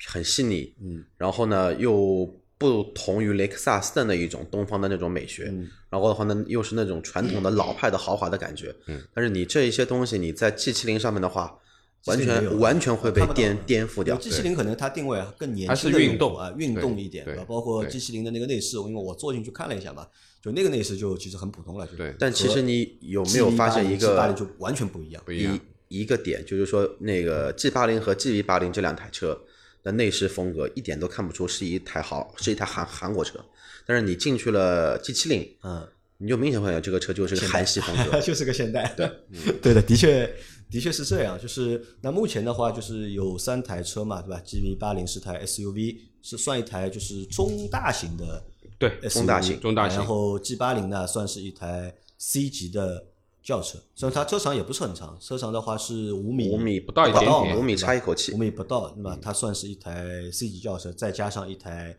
[0.09, 2.25] 很细腻，嗯，然后呢又
[2.63, 5.69] 不同于雷克萨斯的那一种东方的那种美学，嗯。
[5.91, 11.59] 然后的话呢又是那种传统的老派的豪华的感觉，嗯，但是你这一些东西你在 G 七零上面的话，
[12.07, 17.45] 完全完全会被颠颠覆掉，G 七零可能它定位啊更年轻运动啊，运动一点，对吧？
[17.47, 20.07] 包括 G 七零的那个内饰，因为我坐进去看了一下嘛，
[20.43, 25.23] 就那个内饰就其实很普通了，就对但其实你有没有发现一个八零就完全不一样？
[25.27, 25.55] 不一样，
[25.89, 29.39] 一一个点，就是说那个 G 八零和 GB 八零这两台车
[29.83, 33.39] 的内饰风格一点都看不出是一台好是一台韩韩国车，
[33.87, 35.87] 但是你进去了 G 七零，嗯，
[36.19, 38.21] 你就明显发现这个车就是个韩系风格。
[38.23, 38.95] 就是个现代。
[38.97, 39.11] 对，
[39.61, 40.33] 对的，的确
[40.71, 41.39] 的确是这样。
[41.41, 48.45] 就是那目前的话，就是有三台车嘛，对吧？GV 八零是台 SUV，是算一台就是中大型的
[48.79, 53.05] 对中大型中大型然后 G 八零呢，算是一台 C 级的
[53.43, 58.33] 轿车，虽然它车长也不是很长，车长的话是五米五米不到一点点五米差一口气。
[58.33, 61.97] 五米不到，那么它算是一台 C 级轿车，再加上一台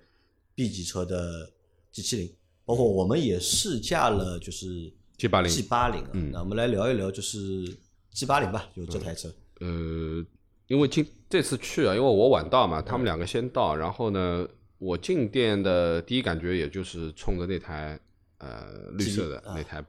[0.55, 1.51] B 级车的
[1.91, 2.31] G 七零
[2.65, 5.51] 包括我们也试驾了，就是 G 八零。
[5.51, 7.65] G 八零那我们来聊一聊，就是
[8.11, 9.29] G 八零吧，就这台车。
[9.59, 10.25] 呃，
[10.67, 17.99] 因为今这次去啊，因为我晚到嘛，他们两个先到，然后呢，我进店的第一感觉也就是冲着那台
[18.37, 19.83] 呃绿色的那台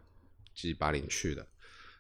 [0.54, 1.46] G 八零去的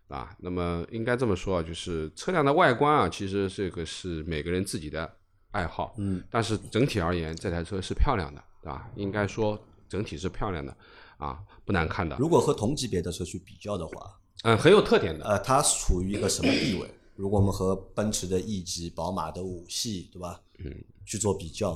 [0.08, 0.34] 啊。
[0.38, 5.16] 那么应该这么说啊，就是车辆的外观啊，其实这个是每个人自己的
[5.50, 8.90] 爱好，嗯，但是整体而言，这台车是漂亮的，对吧？
[8.96, 10.76] 应该说整体是漂亮的
[11.18, 16.90] 啊，不难看的，如果和同级别的车去比较的话，嗯，很有特点的，呃，它处于一个什么地位？
[17.16, 20.40] 如果我们和奔驰的 E 级、宝马的五系，对吧？
[20.58, 21.72] 嗯，去做比较，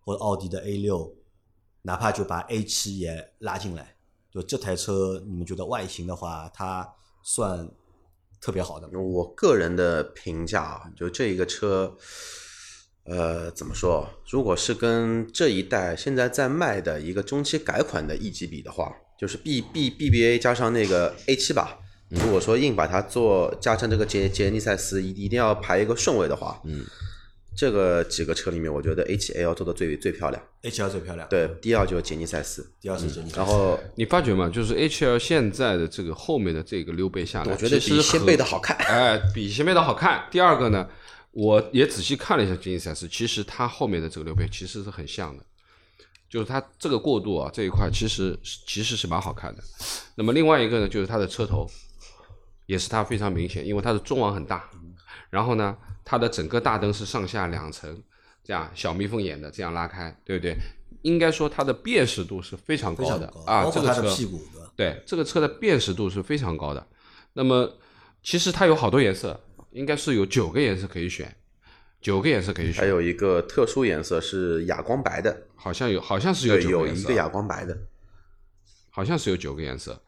[0.00, 1.10] 或者奥迪的 A 六，
[1.80, 3.96] 哪怕就把 A 七也拉进来，
[4.32, 6.88] 就这台车，你们觉得外形的话，它
[7.22, 7.68] 算
[8.40, 8.98] 特别好的吗？
[8.98, 11.94] 我个人的评价啊，就这一个车，
[13.04, 14.08] 呃，怎么说？
[14.28, 21.78] 如果是跟这一代现在在卖的一个中期改款的 E 级比的话，就是 B B B B A 加上那个 A 七吧。
[22.08, 26.84] 如果说硬把它做加上这个杰杰尼赛斯，一一定要排一个顺位的话，嗯，
[27.54, 30.42] 这个几个车里面，我觉得七 L 做的最最漂亮。
[30.62, 34.48] H L 最漂亮，对，第二就是杰尼赛斯，第二是杰尼赛斯然后你发觉吗？
[34.48, 38.76] 就是 H L 现在的这个后面的这个溜背下来，我觉得其实比掀和背的好看。
[38.78, 40.24] 哎，比掀背的好看。
[40.30, 40.88] 第二个呢，
[41.32, 45.44] 我也仔细看了一下杰尼赛斯，其实它后面的这个溜背其实是很像的，
[46.30, 49.62] 就是它这个过渡啊这一块其实其实是蛮好看的。
[50.14, 51.68] 那么另外一个呢，就是它的车头，
[52.66, 54.70] 也是它非常明显，因为它的中网很大，
[55.32, 58.02] 然后呢，它的整个大灯是上下两层，
[58.44, 60.54] 这样小蜜蜂眼的这样拉开，对不对？
[61.00, 64.38] 应该说它的辨识度是非常高的啊，这个车屁股，
[64.76, 66.86] 对这个车的辨识度是非常高的。
[67.32, 67.66] 那么
[68.22, 69.40] 其实它有好多颜色，
[69.70, 71.34] 应该是有九个颜色可以选，
[72.02, 77.74] 九个颜色可以选，还有一个特殊颜色是哑光白的，好像有好像是有九个颜色有一个哑光白的。
[78.90, 79.98] 好像是有九个颜色。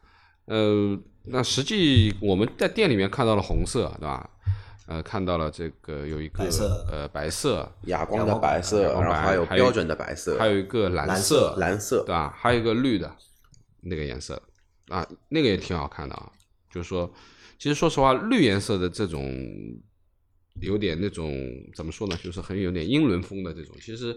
[0.45, 4.29] 呃，那实际我们在店里面看到了红色，对吧？
[4.87, 12.31] 呃，看到了这个有一个白色呃白色，哑光的白色，然后还有标准的白色，还有一个蓝蓝色，蓝色对吧？
[12.37, 13.11] 还有一个绿的
[13.81, 14.39] 那个颜色
[14.89, 16.31] 啊，那个也挺好看的啊。
[16.69, 17.11] 就是说，
[17.57, 19.23] 其实说实话，绿颜色的这种
[20.61, 21.33] 有点那种
[21.73, 24.15] 怎么说呢，就是很有点英伦风的这种，其实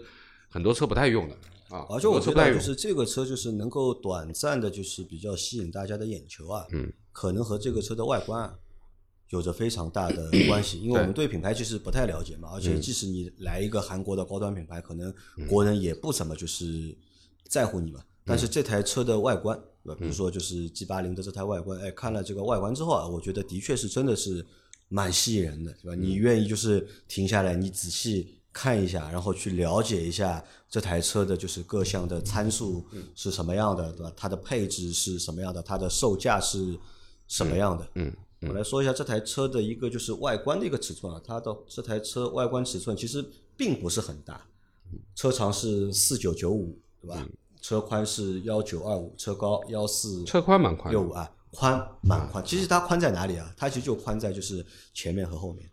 [0.49, 1.35] 很多车不太用的
[1.69, 1.87] 啊。
[1.89, 8.53] 而且我觉得就是这个车就是能够短暂的，就是比较吸引大家的眼球啊，嗯，可能和这个车的外观啊
[9.29, 15.13] 有着非常大的 关系，因为我们对品牌其实不太了解嘛，而嗯且即使你来一个韩国的高端品牌，可能
[15.47, 16.95] 国人也不怎么就是
[17.47, 18.01] 在乎你嘛。
[18.25, 19.97] 但是这台车的外观，对吧？
[19.99, 24.45] 比如说就是 G 八零的这台外观，哎，看了这个外观之后啊，我觉得的确是真的是
[24.87, 25.95] 蛮吸引人的，对吧？
[25.99, 34.13] 你愿意就是停下来，你仔细看一下，然后去了解一下这台车的就是各项的参数是什么样的，对吧？
[34.15, 36.77] 它的配置是什么样的，它的售价是
[37.27, 37.87] 什么样的？
[37.95, 43.23] 嗯我来说一下这台车的一个就是外观的一个尺寸啊，它的这台车外观尺寸其实
[43.57, 44.45] 并不是很大，
[45.15, 47.27] 车长是四九九五，对吧？
[47.61, 52.41] 车宽是幺九二五，车高幺四车宽蛮宽的六五啊，宽蛮宽。
[52.45, 53.53] 其实它宽在哪里啊？
[53.57, 55.69] 它其实就宽在就是前面和后面。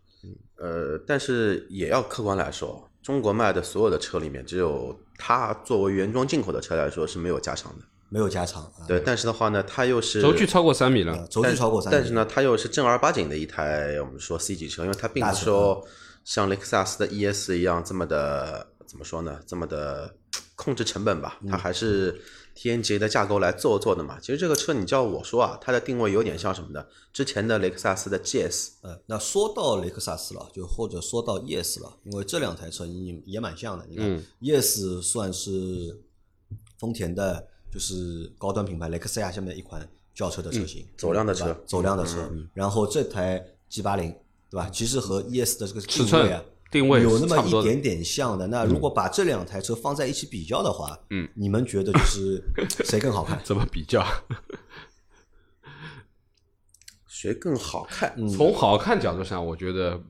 [0.57, 7.85] 呃，但是也要客观来说，中国卖的所有的车里面，只有它作为原装进口的车来说是没有加长的。
[8.09, 11.97] 没有加长啊，对，但是的话呢，它又是轴距超过三米了呃，轴距超过三米。
[11.97, 15.85] 但是呢，它又是正儿八经的一台我们说 C 级车，因为它并不是说
[16.23, 20.15] 像雷克萨斯的 ES 一样这么的怎么说呢，这么的
[20.55, 22.21] 控制成本吧，它还是
[22.55, 24.17] TNGA 的架构来做做的嘛。
[24.19, 26.85] 其实这个车你叫我说啊，它的定位有点像什么呢？
[27.13, 33.85] 之前的雷克萨斯的 GS，呃，那说到雷克萨斯了，就或者说到 ES 了，因为这两台车也也蛮像的。
[33.89, 36.01] 你看、嗯 ES 算是
[36.79, 42.27] 丰田的，就是高端品牌雷克萨亚下面的一款轿车的车型，走量的车走量的车。
[42.51, 44.11] 然后这台 G 八零，
[44.49, 44.67] 对吧？
[44.73, 46.43] 其实和 ES 的这个尺寸定位啊。
[46.71, 48.47] 定位有那么一点点像的。
[48.47, 52.41] 那如果把这两台车放在一起比较的话，嗯，你们觉得就是
[52.83, 53.39] 谁更好看？
[53.43, 54.03] 怎么比较？
[57.05, 58.27] 谁更好看？
[58.27, 60.01] 从好看角度上，我觉得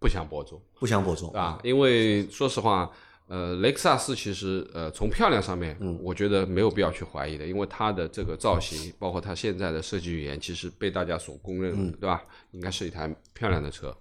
[0.00, 0.60] 不相伯仲。
[0.80, 2.90] 不相伯仲啊，因为说实话，
[3.28, 12.22] 呃，雷克萨斯其实呃从漂亮上面，我觉得没有必要去怀疑的，因为它的这个造型，包括它现在的设计语言，其实被大家所公认的，对吧？
[12.50, 13.96] 应该是一台漂亮的车。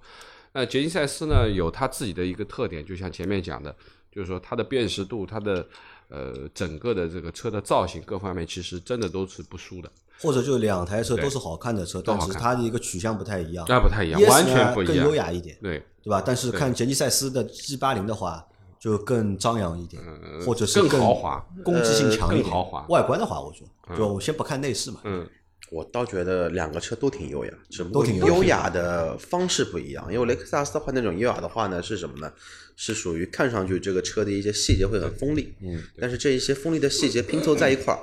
[0.53, 3.73] 那捷尼赛斯呢，有它自己的一个特点，就像前面讲的，
[4.11, 5.65] 就是说它的辨识度，它的
[6.09, 13.65] 呃整个的这个车的造型各方面，其实真的都是不输的，或者就两台车都是好看的车，但是它的一个取向不太一样。
[13.69, 14.97] 那不太一样，完全不一样。
[14.97, 16.21] 更优雅一点，对，对吧？
[16.25, 18.45] 但是看杰尼赛斯的 G 八零的话，
[18.81, 20.01] 就更张扬一点，
[20.43, 22.49] 或者是呃更豪华，攻击性强一点。
[22.49, 25.23] 豪华外观的话，我说，就我先不看内饰嘛，嗯，
[25.69, 30.11] 我倒觉得两个车都挺优雅，只不过都挺优雅优雅的方式不一样。
[30.11, 32.33] 因为雷克萨斯的话，那种优雅的话呢是什么呢？
[32.75, 37.99] 是属于看上去这个车的一些细节会很锋利，嗯，但是这一些锋利的细节拼凑在一块儿，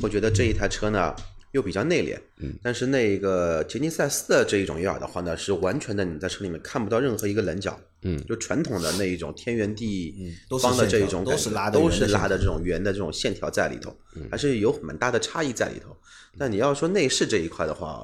[0.00, 1.12] 会觉得这一台车呢
[1.52, 13.94] 又比较内敛，嗯，但是那个杰尼赛斯的这一种优雅的话呢，是完全的你在车里面看不到任何一个棱角，嗯，就传统的那一种天圆地方的这一种感觉是拉的的都是拉的这种圆的这种线条在里头，
[14.30, 15.96] 还是有蛮大的差异在里头。
[16.38, 18.02] 但你要说内饰这一块的话，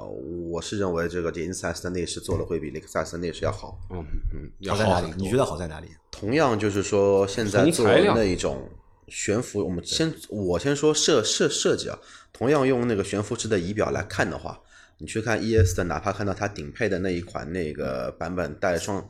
[0.50, 3.80] 我是认为这个杰尼赛斯的内饰做的会比雷克萨斯的内饰要好。
[3.90, 5.88] 嗯嗯，好在哪里你觉得好在哪里？
[6.10, 8.68] 同样就是说，现在做那一种
[9.10, 11.98] 悬浮，我们先我先说设设设计啊，
[12.32, 14.60] 同样用那个悬浮式的仪表来看的话，
[14.98, 19.06] 你去看 ES 的，哪怕看到它顶配的那一款那个版本带双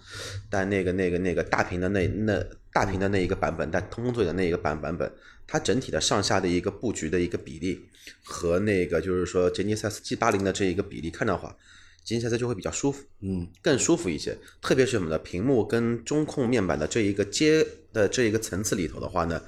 [0.51, 5.11] 带那个那个那个大屏的那那大屏的那一个版本，带通风座椅的那一个版版本，
[5.47, 7.89] 它整体的上下的一个布局的一个比例
[8.23, 11.57] 和那个就是说杰尼赛斯 G 八零的这一个比例看的话，
[12.05, 13.03] 杰尼赛斯就会比较舒服。
[13.21, 14.37] 嗯，更舒服一些。
[14.61, 15.19] 特别是我们的？
[15.19, 19.43] 屏幕跟中控面板的这一个接的这一个层次里头的话呢，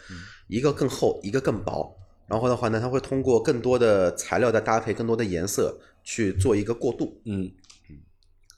[0.51, 1.97] 一个更厚，一个更薄。
[2.27, 7.21] 然后的话呢，它会通过更多的材料的搭配，更多的颜色去做一个过渡。
[7.25, 7.51] 嗯
[7.89, 7.97] 嗯，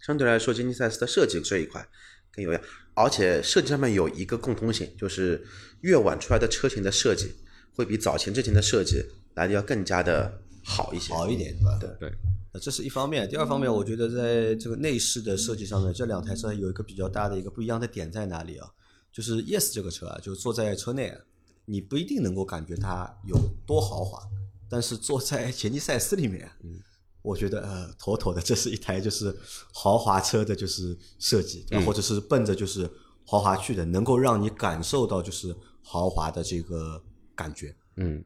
[0.04, 1.86] 相对来说，经济赛斯的设计这一块
[2.34, 2.60] 更有样，
[2.94, 5.42] 而且设计上面有一个共通性，就是
[5.80, 7.34] 越晚出来的车型的设计
[7.74, 9.02] 会比早前之前的设计
[9.34, 11.14] 来的要更加的好一些。
[11.14, 11.78] 好一点，对吧？
[11.80, 12.12] 对对，
[12.52, 13.26] 呃这是一方面。
[13.26, 18.68] 第二方面，我觉得在这个内饰的设计上面，这两台车有一个比较大的一个不一样的点在哪里啊？
[19.10, 21.18] 就是 Yes 这个车啊，就坐在车内啊，
[21.64, 23.36] 你不一定能够感觉它有
[23.66, 24.22] 多豪华，
[24.68, 26.80] 但是坐在杰尼赛斯里面嗯，
[27.22, 29.34] 我觉得呃，妥妥的这是一台就是
[29.72, 32.90] 豪华车的，就是设计，对吧或者是奔着就是
[33.26, 37.02] 豪华去的，能够让你感受到就是豪华的这个
[37.34, 37.74] 感觉。
[37.96, 38.24] 嗯，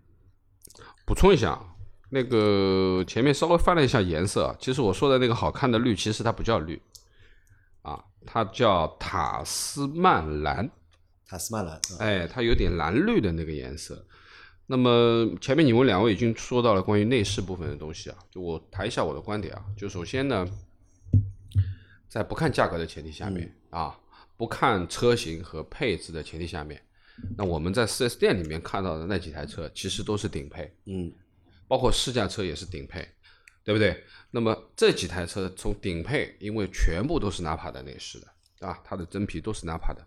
[1.05, 1.75] 补充一下啊，
[2.11, 6.81] 那个前面稍微翻了一下颜色啊，其实我说的那个好看的绿，其实它不叫绿
[7.83, 10.71] 啊，它叫塔斯曼蓝，
[11.27, 14.07] 塔斯曼蓝，啊哎，它有点蓝绿的那个颜色。
[14.67, 19.65] 那么前面你们两位已经说到了关于内饰部分的东西啊，就我谈一下我的观点啊。
[19.77, 20.45] 就首先呢，
[22.09, 23.97] 在不看价格的前提下面、啊，
[24.37, 26.83] 不看车型和配置的前提下面，
[27.37, 31.13] 那我们在 4S 店里面看到的那几台车其实都是顶配，嗯，
[31.69, 33.09] 包括试驾车也是顶配，
[33.63, 34.05] 对不对？
[34.33, 40.05] 那么这几台车从顶配，因为全部都是纳帕的内饰的啊，它的真皮都是纳帕的。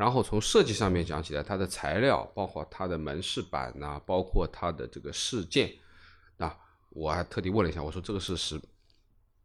[0.00, 5.70] 然后从设计上面讲起来，它的材料，包括它的门饰板呐、包括它的这个饰件，
[6.38, 6.56] 啊，
[6.88, 8.58] 我还特地问了一下，我说这个是是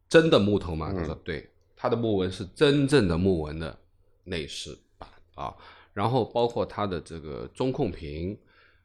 [0.08, 0.94] 真的木头吗？
[0.96, 1.46] 他说对，
[1.76, 3.78] 它的木纹是真正的木纹的
[4.24, 5.54] 内饰板啊。
[5.92, 8.34] 然后包括它的这个中控屏，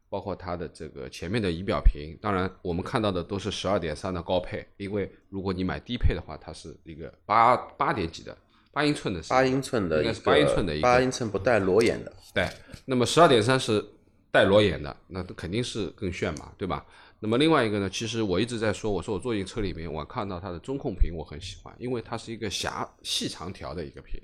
[0.10, 8.38] 包括它的这个前面的仪表屏，当然我们看到的都是十二点三的高配，因为如果你买低配的话，它是一个八八点几的
[8.72, 12.50] 八英寸的，八英寸的应该是八英寸的一个八英寸不带裸眼的，对，
[12.86, 13.86] 那么十二点三是
[14.32, 16.86] 带裸眼的，那肯定是更炫嘛，对吧？
[17.20, 24.20] 那么另外一个呢，其实我一直在说，我说我坐进车里面，我看到它的中控屏，我很喜欢，因为它是一个狭细长条的一个屏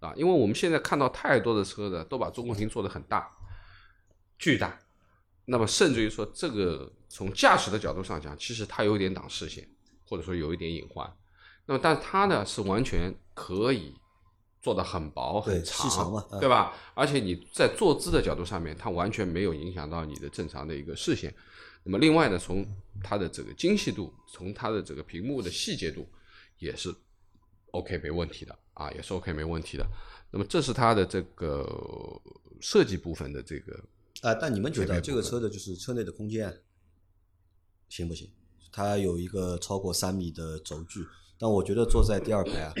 [0.00, 0.12] 啊。
[0.16, 3.30] 因为我们现在看到太多的车的都把中控屏做得很大，
[4.38, 4.78] 巨大，
[5.46, 9.66] 那么甚至于说这个从驾驶的角度上讲，其实它有一点挡视线，
[10.04, 11.10] 或者说有一点隐患。
[11.66, 13.94] 那么但是它呢是完全可以
[14.60, 16.74] 做的很薄很细长对吧？
[16.94, 21.34] 而且你在坐姿的角度上面，它完全没有影响到你的正常的一个视线。
[21.82, 22.66] 那么另外呢，从
[23.02, 26.08] 它的这个精细度，从它的这个屏幕的细节度，
[26.58, 26.94] 也是
[27.72, 29.86] OK 没问题的啊，也是 OK 没问题的。
[30.30, 31.66] 那么这是它的这个
[32.60, 33.78] 设计部分的这个
[34.22, 36.62] 啊，但你们觉得这个车的就是车内的空间
[37.88, 38.30] 行不行？
[38.72, 41.06] 它有一个超过三米的轴距，
[41.38, 42.72] 但我觉得坐在第二排啊，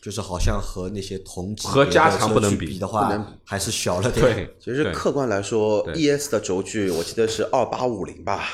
[0.00, 4.34] 就是好像和那些同级别的和加长车不能比去比的话，还是小了点。
[4.34, 8.48] 对，其实客观来说，ES 的轴距我记得是二八五零吧，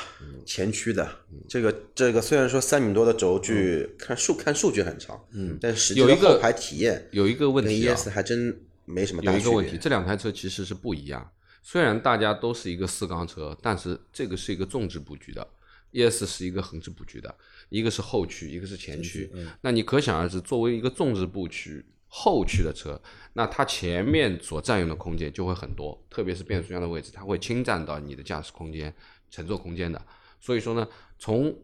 [0.45, 1.07] 前驱的。
[1.47, 9.45] 这个这个虽然说三米多的轴距，看数看数据很长，嗯，但实际有一个的后排体验有一个问题啊，ES 还真没什么大区别。
[9.45, 11.29] 有一个问题，这两台车其实是不一样。
[11.61, 15.45] 虽然大家都是一个四缸车，但是这个是一个纵置布局的
[15.91, 17.35] ，ES 是一个横置布局的，
[17.69, 19.31] 一个是后驱，一个是前驱。
[19.61, 22.99] 那你可想而知，作为一个纵置布局后驱的车，
[23.33, 28.93] 那它前面所占用的空间就会很多，特别是变速箱的位置，它会侵占到你的驾驶空间、
[29.29, 30.01] 乘坐空间的。
[30.39, 31.55] 所以说呢，从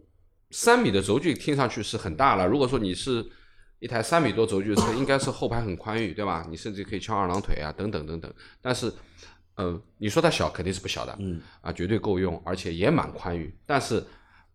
[0.51, 2.47] 三米的轴距听上去是很大了。
[2.47, 3.26] 如果说你是
[3.80, 6.45] 一台三米多轴距的车，应该是后排很宽裕，对吧？
[6.49, 8.34] 你甚至可以翘二郎腿啊，等等等等。
[8.62, 8.91] 但是，
[9.56, 14.03] 呃，你说它小肯定是不小的，嗯，啊，绝对够用，而且也蛮宽裕，但是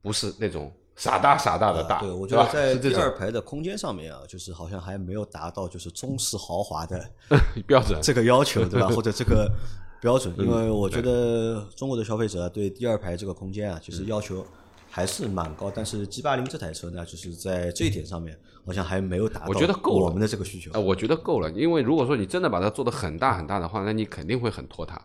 [0.01, 7.03] 不是那种傻大傻大的大，啊对，我觉得在第二排的空间上面啊，就是好像还没有达到就是中式豪华的
[7.67, 7.99] 标准。
[8.03, 8.87] 这个要求，对吧？
[8.95, 9.51] 或者这个
[9.99, 14.45] 标准，嗯因为我觉得中国的消费者对第二排这个空间啊，其实要求
[14.91, 15.73] 还是蛮高。
[15.75, 20.81] 但是 G 八零这台车呢，就是在这一点上面好像还没有达到我觉得够了我们的这个需求呃，。
[20.81, 25.01] 我觉得够了，因为如果说你真的把它做的很大很大的话，那你肯定会很拖沓，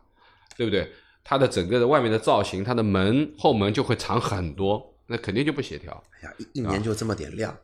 [0.58, 0.92] 对不对？
[1.24, 6.04] 它的整个的外面的造型，它的门后门就会长很多，那肯定就不协调。
[6.22, 7.56] 哎呀，一一年就这么点量，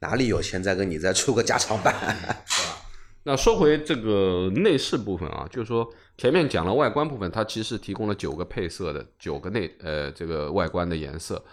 [0.00, 1.94] 哪里有钱再跟你再出个加长版？
[2.46, 2.84] 是吧
[3.24, 5.86] 那说回这个内饰部分啊，就是说
[6.16, 11.44] 前面讲了外观部分，它其实提供了九个配色的九个内呃这个外观的颜色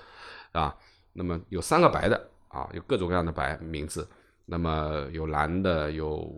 [0.53, 0.73] 啊，
[1.11, 4.07] 那么有三个白的啊，有各种各样的白名字，
[4.45, 6.31] 那么有蓝的，有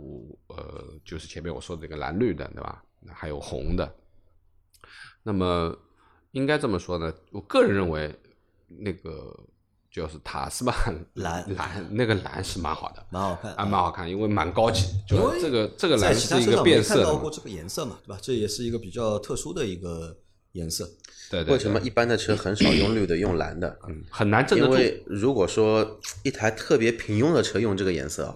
[0.48, 2.82] 呃就是前面我说的这个蓝绿的，对吧？
[3.14, 3.96] 还有红的。
[5.22, 5.78] 那么
[6.32, 8.18] 应该这么说呢，我个人认为
[8.68, 9.34] 那个
[9.90, 10.76] 就是塔斯吧
[11.16, 18.20] 蓝蓝那个蓝是蛮好的，蛮好看还，蛮好看，因为蛮高级，就这个这个在蓝是一个变色看到过，这个颜色嘛，对吧？
[18.22, 20.18] 这也是一个比较特殊的一个
[20.52, 20.90] 颜色。
[21.30, 23.78] 对对，为什么一般的车很少用绿的，用蓝的？
[23.90, 24.72] 嗯很难镇得因？
[24.72, 28.36] 为如果说一台特别平庸的车用这个颜色啊，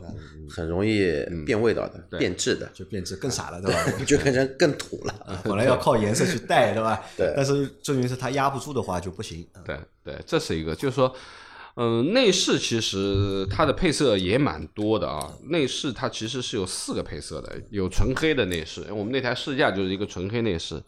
[0.50, 1.06] 很容易
[1.46, 3.86] 变味道的、变质的，就变质更傻了， 对吧？
[4.06, 5.42] 就变成更土了。
[5.44, 7.02] 本来要靠颜色去带，对吧？
[7.18, 9.48] 对但是证明是它压不住的话就不行。
[9.66, 11.16] 对对，这是一个，就是说，
[11.76, 15.32] 嗯、内饰其实它的配色也蛮多的啊。
[15.50, 20.82] 内饰它其实是有四个配色的，有纯黑的内饰，我们那台试驾就是一个纯黑内饰，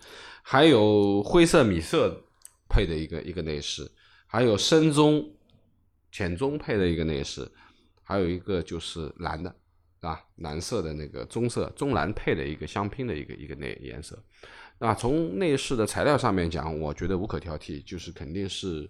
[0.43, 2.23] 还有灰色米色
[2.69, 3.91] 配的一个一个内饰，
[4.27, 5.27] 还有深棕、
[6.11, 7.51] 浅棕配的一个内饰，
[8.03, 9.55] 还有一个就是蓝的。
[10.03, 14.21] 啊，蓝色的那个棕色棕蓝配的一个相拼的一个一个内颜色，
[14.77, 18.85] 那从内饰的材料上面讲，我觉得无可挑剔，就是肯定是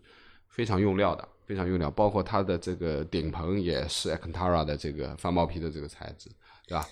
[0.47, 6.31] 非常用料的，非常用料，包括它的这个顶棚也是 Alcantara 的这个翻毛皮的这个材质，
[6.65, 6.83] 对吧？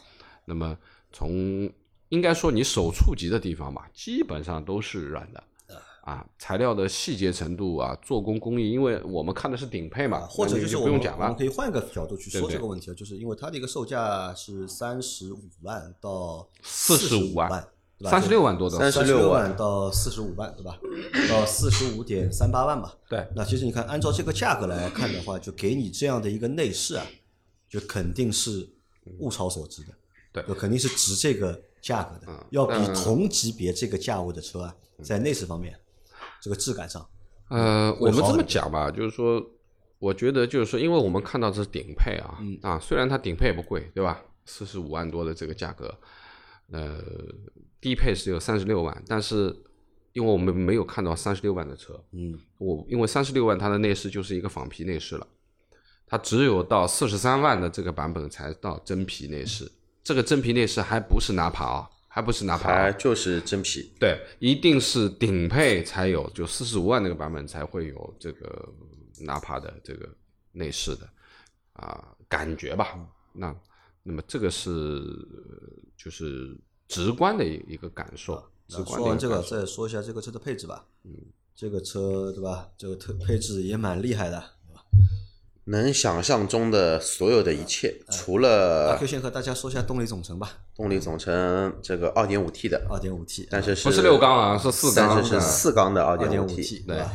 [0.46, 0.78] 那么
[1.12, 1.68] 从
[2.12, 5.44] 应该说你手触及的地方吧，基本上都是软的。
[6.04, 11.46] 啊，材料的细节程度啊，做工工艺，因为我们看的是顶配嘛，啊或者就是我们不用讲了我们可。
[11.46, 17.48] 以换一个角度去说这个问题啊，就是因为它的一个售价是三十五万到四十五万，
[18.00, 18.10] 对吧？
[18.10, 20.80] 三十六万多的，36三十六万万到四十五万，对吧？
[21.30, 22.98] 到四十五点三八万吧。
[23.08, 27.06] 对，那其实你看，按照这个价格来看的话，就给你这样的一个内饰啊，
[27.70, 28.68] 就肯定是
[29.20, 29.94] 物超所值的。
[30.34, 35.76] 对就肯定是值这个价格的，嗯要比同级别这个价位的车啊，在内饰方面，
[36.42, 37.06] 这个质感上，
[37.50, 39.44] 呃，我们这么讲吧，就是说，
[40.00, 42.58] 我觉得就是说，因为我们看到这是顶配啊，嗯。
[42.62, 44.22] 啊，虽然它顶配也不贵，对吧？
[44.46, 45.94] 四十五万多的这个价格，
[46.72, 47.00] 呃，
[47.80, 49.56] 低配是有三十六万，但是
[50.14, 55.28] 因为我们没有看到三十六万的车，嗯，我因为三十六万它的内饰就是一个仿皮内饰了，
[56.08, 59.72] 它只有到四十三万的这个版本才到真皮内饰，
[60.12, 68.68] 这个真皮内饰还不是纳帕啊，还不是纳帕啊、还就是真皮，对，一定是顶配才有，就四十五万那个版本才会有这个
[69.22, 70.10] 纳帕的这个
[70.52, 71.08] 内饰的
[71.76, 73.00] 啊、感觉吧。
[73.32, 73.56] 那
[74.04, 76.60] 那么这个是呃就是
[76.90, 78.36] 直观的一一个感受，
[78.68, 79.42] 直观说完这个。
[79.42, 80.86] 再说一下这个车的配置吧。
[81.06, 81.16] 嗯，
[81.56, 82.70] 这个车对吧？
[82.78, 84.44] 这个特配置也蛮厉害的？
[85.66, 97.14] 能想象中的所有的一切，除了阿了 Q 先和大家说一下动力总成吧，动力总成这个二点五 T 的，二点五 T，但是是不是六缸啊，是四缸但是是四缸的二点五二点五 T，T 对吧？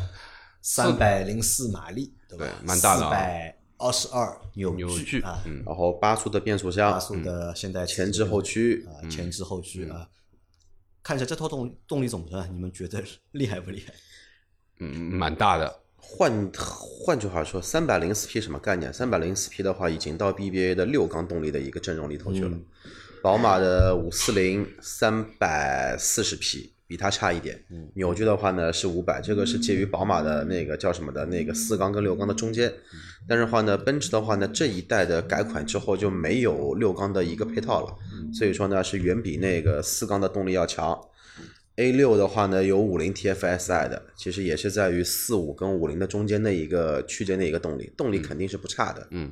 [0.62, 2.44] 三百零四马力，对吧？
[2.44, 10.09] 对蛮大的啊四百二十二扭扭矩啊，嗯然后八速的变速箱八，速的现代前置后驱，啊，前置后驱啊。
[11.03, 13.92] 看一下这套动动力总成啊，你们觉得厉害不厉害？
[14.80, 15.82] 嗯，蛮大的。
[16.09, 16.51] 换
[17.05, 18.93] 换句话说，三百零四匹什么概念？
[18.93, 22.51] 三百零四匹的话，已经到 BBA 的六缸动力的一个阵容里头去了。
[22.51, 22.65] 嗯
[23.23, 27.61] 宝马的五四零三百四十匹，比它差一点。
[27.71, 32.69] 嗯扭矩的话呢是五百，这个是介于宝马的那个叫什么的那个四缸跟六缸的中间。
[32.69, 32.99] 嗯
[33.29, 40.97] 但是话呢，奔驰的话呢，这一代的改款之后就没有六缸的一个配套了，嗯所以说呢是远比那个四缸的动力要强。
[41.77, 49.07] A 六的话呢，有五零 TFSI 的，其实也是在于四五跟五零的中间的一个区间的一个动力，动力肯定是不差的。
[49.11, 49.31] 嗯，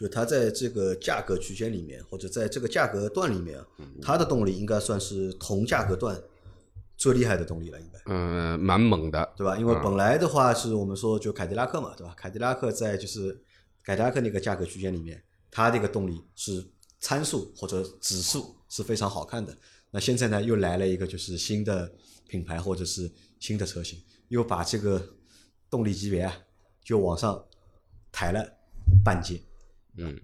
[0.00, 3.66] 就它在这个价格区间里面，或者在这个价格段里面啊，
[4.00, 6.18] 它的动力应该算是同价格段
[6.96, 9.34] 最厉害的动力了，应该嗯、蛮猛的。
[9.36, 9.54] 对吧？
[9.58, 12.14] 因为本来的话是我们说就凯迪拉克嘛，对吧？
[12.16, 13.38] 凯迪拉克在就是
[13.84, 16.64] 凯迪拉克那个价格区间里面，它这个动力是
[17.00, 19.54] 参数或者指数是非常好看的。
[19.96, 21.90] 那现在呢，又来了一个就是新的
[22.28, 25.02] 品牌或者是新的车型，又把这个
[25.70, 26.36] 动力级别啊
[26.84, 27.42] 就往上
[28.12, 28.46] 抬了
[29.02, 29.40] 半阶。
[29.96, 30.14] 嗯，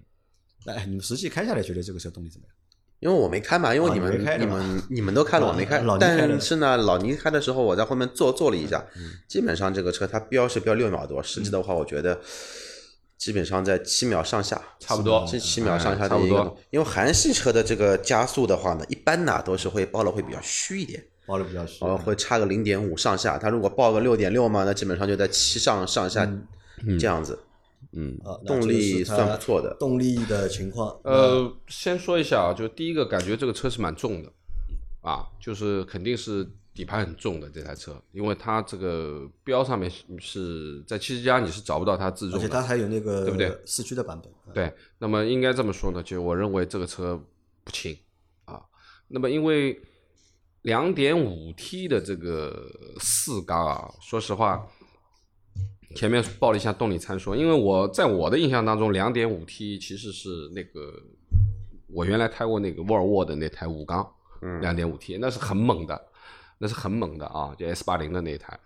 [0.63, 2.55] 那哎你们实际开下来觉得这个车动力怎么样？
[2.99, 5.83] 因为我没开嘛，因为哦你们、你开你们你们都开了，啊我没开。
[5.99, 12.21] 但是呢，老倪开的时候，我在后面坐坐了一下，嗯基本上这个车它标是标六秒多，实际的话，我觉得
[13.17, 16.55] 基本上在七秒上下，差不多这七秒上下的一个。
[16.71, 23.37] 因为韩系车的这个加速的话呢，一般呢都是会报的会比较虚一点，报的比较虚，然后，会差个零点五上下。
[23.37, 26.29] 它如果报个六点六嘛，那基本上就在七上上下
[26.99, 27.39] 这样子，
[27.93, 29.73] 嗯，动力算不错的。
[29.79, 34.29] 动力的情况，呃，先说一下啊，就第一个感觉这个车是蛮重的，
[35.01, 44.31] 啊，就是肯定是底盘很重的这台车，因为它这个标上面是是在七十加你是找不到它自重的，而且它还有那个对不对四驱的版本。
[44.53, 47.21] 对，那么应该这么说呢，就我认为这个车
[47.63, 47.95] 不轻
[48.45, 48.59] 啊。
[49.07, 49.79] 那么因为
[50.63, 54.67] 两点五 T 的这个四缸啊，说实话，
[55.95, 60.93] 前面报了一下动力参数，因为我在我的印象当中，两点五 T 其实是那个
[61.87, 64.09] 我原来开过那个沃尔沃的那台五缸，
[64.61, 66.01] 两点五 T，那是很猛的，
[66.63, 68.57] 那是很猛的啊，就 S 八零的那一台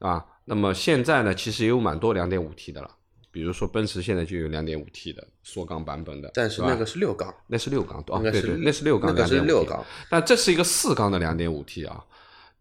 [0.00, 0.24] 啊。
[0.44, 2.90] 那么现在呢，其实也有蛮多两点五 T 的了。
[3.30, 12.04] 比如说奔驰现在就有两点五 T 的缩缸版本的，但是那个是六缸，那是六缸，哦应该是对对，那是六缸，那个是2.5六缸，但这是一个四缸的两点五 T 啊。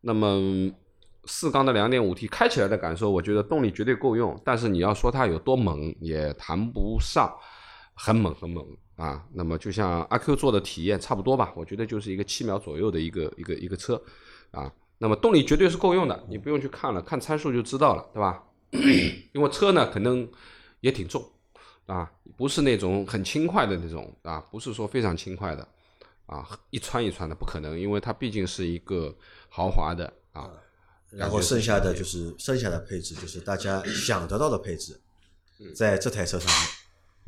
[0.02, 0.72] 那么
[1.26, 7.34] 四缸的两点五 T 开起来的感受，我觉得动力绝对够用，但是你要说它有多猛，也谈不上，
[7.96, 8.64] 很猛很猛
[8.98, 9.24] 啊。
[9.34, 14.00] 那么就像阿 Q 做的体验差不多吧，我觉得就是一个七秒左右的一个一个一个车
[14.52, 14.72] 啊。
[15.00, 18.44] 那么动力绝对是够用的，你不用去看了，看参数就知道了，对吧？
[19.34, 20.28] 因为车呢可能
[20.80, 21.24] 也挺重
[21.86, 25.68] 啊，不是那种很轻快的那种啊，不是说非常轻快的
[26.26, 29.16] 啊，一穿一穿的不可能，因为它毕竟是一个
[29.50, 30.50] 豪华的啊。
[31.12, 35.00] 然后剩下的就是剩下的配置，就是大家想得到的配置，
[35.74, 36.70] 在这台车上面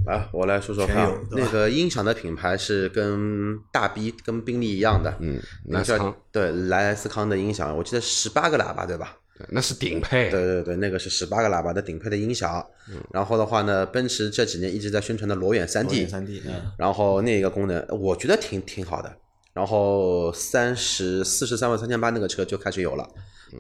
[0.06, 9.18] 啊，我来说说看那个音响的品牌是跟大 B 跟宾利一样的，嗯，那叫莱斯康，对莱斯康的音响，我记得十八个喇叭对吧？
[9.38, 12.66] 对那是顶配，对对对，那个是十八个喇叭的顶配的音响。
[12.90, 12.96] 嗯。
[13.12, 19.14] 然后的话呢，奔驰这几年一直在宣传的裸眼三 D，三 D，嗯，然后那个功能我觉得挺挺好的。
[19.54, 23.08] 然后三十四十三万三千八那个车就开始有了，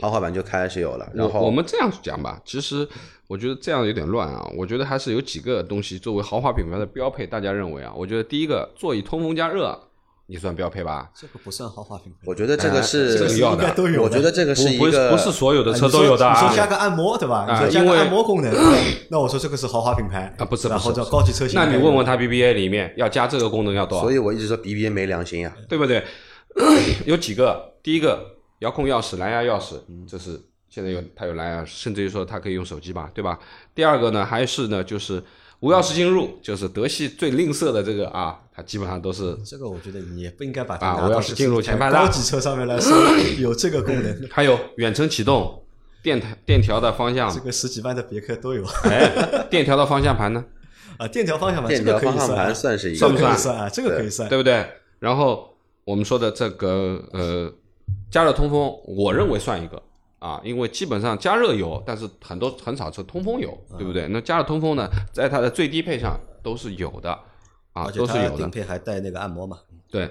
[0.02, 1.10] 豪华版就开始有了。
[1.14, 2.88] 然后我我们这样讲吧，其实
[3.28, 4.46] 我觉得这样有点乱啊。
[4.58, 9.78] 我觉得还是有几个东西作为豪华品牌的标配，大家认为啊，我觉得第一个座椅通风加热，
[10.28, 11.10] 你算标配吧？
[11.20, 14.04] 这个不算豪华品牌，我觉得这个是、哎这个要的应该都有。
[14.04, 16.56] 我觉得这个是一不不个不是所有的车都有的啊你说。
[16.56, 17.46] 加个按摩对吧？
[17.48, 18.54] 啊你说加个因为按摩功能，
[19.10, 21.60] 那我说这个是豪华品牌啊不是不是然后这高级车型。
[21.60, 24.12] 那你问问他 BBA 里面要加这个功能要多少所？
[24.12, 25.56] 以我一直说 BBA 没良心啊。
[25.68, 26.04] 对不对？
[27.06, 28.26] 有几个，第一个
[28.60, 29.76] 遥控钥匙、蓝牙钥匙，
[30.08, 30.40] 这是
[30.70, 33.40] 现在有它有蓝牙，甚至于说它可以用手机吧，对吧？
[33.74, 35.24] 第二个呢，还是呢就是
[35.62, 39.36] 无钥匙进入，就是德系最吝啬的这个啊，它基本上都是。
[39.46, 42.92] 这个我觉得你也不应该把它啊无钥匙进入前排的高级车上面来说
[43.40, 45.64] 有这个功能，还有远程启动、
[46.04, 50.44] 电台电调的方向这，个十几万的别克都有哎，电调的方向盘呢，
[50.98, 51.08] 啊。
[51.08, 54.28] 电调方向盘，电这个可以调方向盘算，是一算不算算啊，这个可以算。
[54.30, 54.66] 对不对？
[55.00, 57.52] 然后我们说的这个呃
[58.10, 59.82] 加热通风，我认为算一个
[60.20, 64.08] 啊，因为基本上加热有，但是很多很少车通风有，对不对？
[64.10, 67.12] 那加热通风呢，在它的最低配上都是有的
[67.74, 69.60] 啊，而且它都是有的顶，配还带那个按摩嘛。
[69.90, 70.10] 对，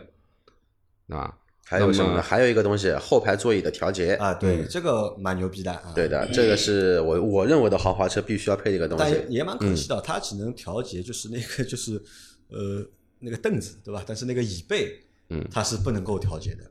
[1.08, 2.22] 啊，还有什么呢？
[2.22, 4.14] 还有一个东西，后排座椅的调节。
[4.14, 5.92] 啊，对，这个蛮牛逼的啊。
[5.94, 9.04] 对的，这个是我我认为的豪华车必须要配的一个东西。
[9.04, 12.02] 但也也蛮可惜的，它只能调节，就是那个就是
[12.48, 12.82] 呃
[13.18, 14.02] 那个凳子对吧？
[14.06, 14.98] 但是那个椅背，
[15.30, 16.64] 嗯它是不能够调节的，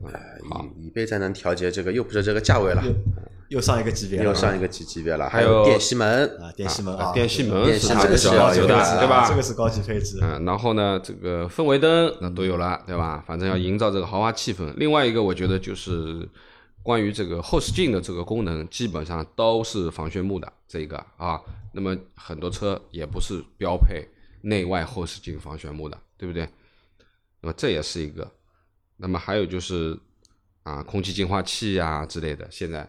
[0.50, 2.92] 好椅椅背再能调节，这个又不是这个价位了，又
[3.56, 5.28] 又上一个级别了，又上一个级级别了。
[5.30, 9.28] 还有有电吸门，啊电吸门啊啊，电吸门电吸门是这个是高级的，啊对吧？
[9.28, 10.18] 这个是高级配置。
[10.20, 13.22] 嗯，然后呢，这个氛围灯那都有了，对吧？
[13.24, 14.74] 反正要营造这个豪华气氛。
[14.76, 16.28] 另外一个，我觉得就是
[16.82, 21.40] 关于这个后视镜的这个功能，基本上都是防眩目的这个啊。
[21.72, 24.04] 那么很多车也不是标配
[24.42, 26.48] 内外后视镜防眩目的，对不对？
[27.40, 28.28] 那么这也是一个。
[28.98, 29.98] 那么还有就是
[30.62, 32.88] 啊，空气净化器呀、之类的，现在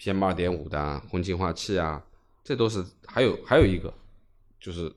[0.00, 2.02] PM 二点五的啊空气净化器啊，
[2.44, 3.92] 这都是还有还有一个
[4.60, 4.92] 就是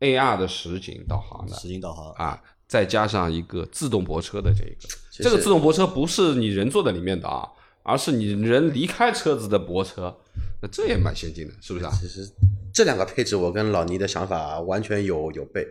[0.00, 7.46] AR 的实景导航的实景导航，啊，再加上一个自动泊车的这一个，这个自动泊车不是你人坐在里面的啊，
[7.82, 10.16] 而是你人离开车子的泊车，
[10.62, 11.92] 那这也蛮先进的，是不是啊？
[12.00, 12.30] 其实
[12.72, 15.66] 这两个配置我跟老倪的想法完全有有悖。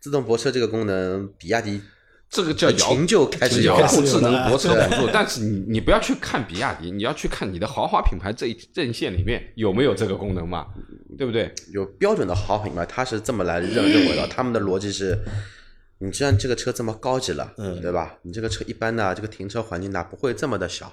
[0.00, 1.82] 自动泊车这个功能，比亚迪
[2.28, 10.66] 这个叫遥秦就开始遥控智能泊车 辅助，但是你你不要去看比亚迪，你要去看你的豪华品牌这一阵线里面有没有这个功能嘛，
[11.16, 11.54] 对不对？
[11.72, 14.26] 有标准的豪华品牌，他是这么来认认为的。
[14.26, 15.16] 他们的逻辑是，
[15.98, 18.16] 你既然这个车这么高级了，嗯对吧？
[18.22, 20.92] 你这个车一般呢这个停车环境呢不会这么的小，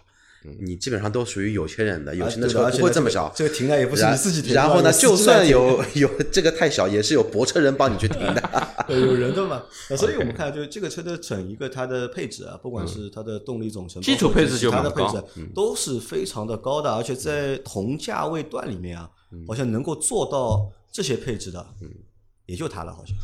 [0.59, 3.31] 你基本上都属于有钱人的，有钱的车而且这个不会这么小。
[3.35, 8.67] 这个停的也不是你自己停的，然后呢，就算有 有这个太小，也是有泊车人帮你去停的。
[8.87, 9.63] 对有人的嘛。
[9.97, 15.23] 所以我们看，就是这个车的整一个它的配置啊，不管是它的动力总成，基础配置就它的配置
[15.53, 19.09] 都是非常的高的，而且在同价位段里面啊，
[19.47, 21.65] 好像能够做到这些配置的，
[22.45, 23.15] 也就它了，好像。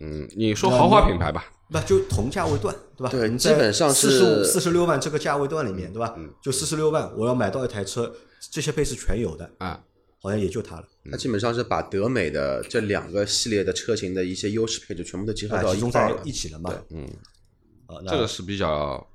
[0.00, 3.10] 嗯，你说豪华品牌吧，那就同价位段，对吧？
[3.10, 6.16] 对你基本上四十五、是四十六万这个价位段里面，对吧？
[6.42, 8.12] 就四十六万，我要买到一台车，
[8.50, 9.80] 这些配置全有的，啊，
[10.20, 16.74] 好像也就它了，它基本上是把德美的这两个系列的车型的一些优势配置全部都结合啊，到集中在一起了嘛。
[16.90, 17.04] 嗯，
[17.86, 19.06] 啊，这个是比较，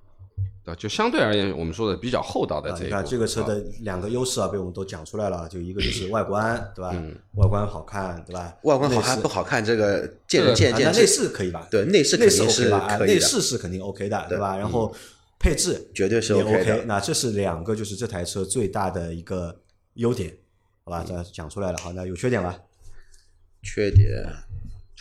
[0.66, 2.86] 啊，就相对而言，我们说的比较厚道的啊，这一步。
[2.86, 6.92] 你看这个车啊的两个优势啊，被我们都讲出来了，就一个就是外观，对吧？
[7.36, 8.58] 外观好看，对吧？
[8.64, 11.00] 外观好看不好看，这个见仁见见智。
[11.00, 11.68] 那内饰可以吧？
[11.70, 12.78] 对内饰内饰肯定 OK 是吧？
[12.80, 14.58] 啊，可以的，内饰是肯定 OK 的，对吧？
[14.58, 14.92] 然后
[15.40, 19.56] 配置绝对是也 OK 的那这是两个就是这台车最大的一个
[19.94, 20.36] 优点，
[20.84, 21.06] 好吧？
[21.08, 22.58] 这讲出来了，好，那有缺点吧？
[23.62, 24.24] 缺点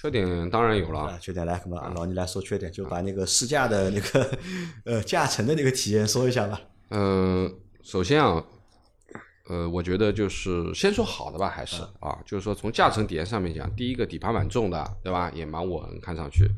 [0.05, 4.39] 缺点当然有啊了，，缺点来，那么老倪来说缺点，就把那个试驾的那个
[4.85, 6.61] 呃驾乘的那个体验说一下吧。
[6.91, 7.51] 呃，
[7.83, 8.45] 首先啊，
[9.49, 15.33] 呃，我觉得就是先说好的吧，还是啊，就是说从驾乘体验上面讲，第一个底盘蛮重的，对吧？
[15.35, 16.51] 也蛮稳，看上去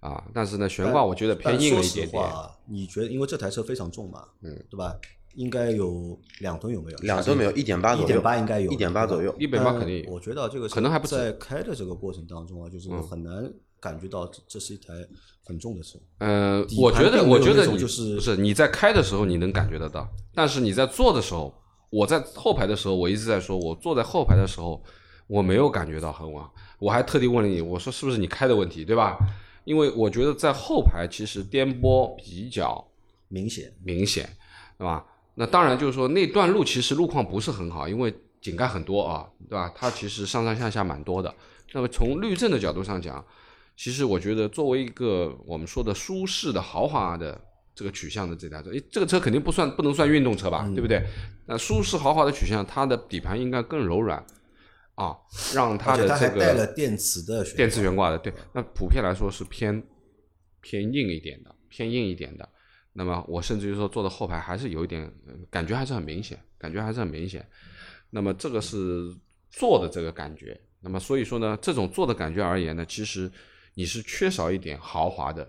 [0.00, 2.24] 啊，但是呢，悬挂我觉得偏硬了一点点
[2.64, 4.96] 你觉得因为这台车非常重嘛，嗯，对吧？
[5.36, 6.98] 应该有两吨有没有？
[6.98, 9.34] 两吨没有，一点八左右，一点八应该有，一点八左右。
[9.38, 14.94] 一百八肯定有我觉得这个车可能还不在开的这个过程当中啊，就是很难感觉到这这是一台
[15.44, 15.98] 很重的车。
[16.18, 21.54] 呃，我觉得，我觉得你就是不是你在开的时候你能感觉得到，但是你在坐的时候，
[21.90, 24.82] 我在后排的时候，我一直在说，我坐在后排的时候，
[25.26, 26.42] 我没有感觉到很稳。
[26.78, 29.18] 我还特地问了你，我说是不是你开的问题，对吧？
[29.64, 32.82] 因为我觉得在后排其实颠簸比较
[33.28, 34.28] 明显，明显，
[34.78, 35.04] 对吧？
[35.38, 39.70] 那当然就是说那段路其实路况不是很好，因为井盖很多啊，对吧？
[39.74, 41.34] 它其实上上下下蛮多的。
[41.72, 43.22] 那么从滤震的角度上讲，
[43.76, 47.38] 其实我觉得作为一个我们说的舒适的豪华的
[47.74, 51.04] 这个取向的这台车，诶，这个车肯定不算不能算运动车吧，对不对？
[51.46, 54.24] 那舒适豪华的取向，它的底盘应该更柔软
[54.94, 55.14] 啊，
[55.54, 59.82] 让它的这个带了电池的电磁悬挂的，对，那普遍来说是偏
[60.62, 62.48] 偏硬一点的，偏硬一点的。
[62.98, 65.12] 那么我甚至于说坐的后排还是有一点，
[65.50, 67.46] 感觉还是很明显，感觉还是很明显。
[68.08, 69.14] 那么这个是
[69.50, 70.58] 坐的这个感觉。
[70.80, 73.30] 那么所以说呢，这种坐的感觉而言呢，其实
[73.74, 75.46] 你是缺少一点豪华的，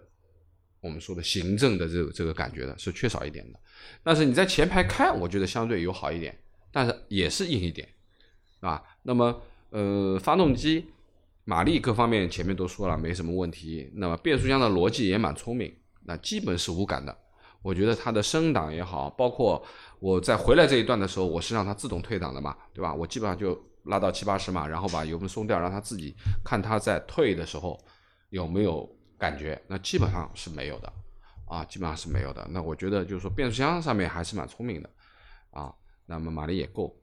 [0.82, 3.60] 我们说的行政的这个这个感觉的，是缺少一点的。
[4.04, 6.38] 但是你在前排开，我觉得相对有好一点，
[6.70, 7.88] 但是也是硬一点，
[8.60, 8.84] 啊。
[9.04, 10.86] 那么呃，发动机、
[11.46, 13.90] 马力各方面前面都说了没什么问题。
[13.94, 15.74] 那么变速箱的逻辑也蛮聪明，
[16.04, 17.18] 那基本是无感的。
[17.68, 19.62] 我觉得它的升档也好，包括
[20.00, 22.94] 我在回来这一段的时候，我是让它自动退档的嘛，对吧？
[22.94, 26.16] 我基本上就拉到七八十码，然后把油门松掉，让它自己
[26.46, 27.78] 看它在退的时候
[28.30, 29.62] 有没有感觉。
[29.68, 30.94] 那基本上是没有的，
[31.46, 32.48] 啊，基本上是没有的。
[32.52, 34.90] 那我觉得就是说变速箱上面还是蛮聪明的，
[35.52, 35.70] 啊，
[36.06, 36.98] 那么马力也够。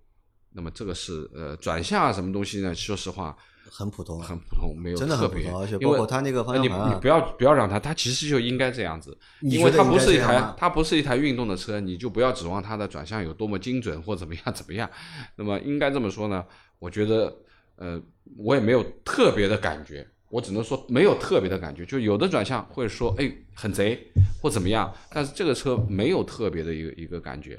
[0.50, 2.74] 那么这个是呃转向啊什么东西呢？
[2.74, 3.36] 说实话
[3.76, 14.88] 很普通啊，很普通，没有真的特别很普通，而且因为包括它那个方向盘啊你不要不要让它，它其实就应该这样子，因为它不是一台它不是一台运动的车，你就不要指望它的转向有多么精准或怎么样怎么样。
[15.34, 16.44] 那么应该这么说呢，
[16.78, 17.36] 我觉得
[17.76, 18.00] 呃
[18.36, 23.98] 我也没有特别的感觉，我只能说没有特别的感觉，就有的转向会说哎很贼
[24.40, 27.50] 或怎么样，但是这个车没有特别的一个一个感觉，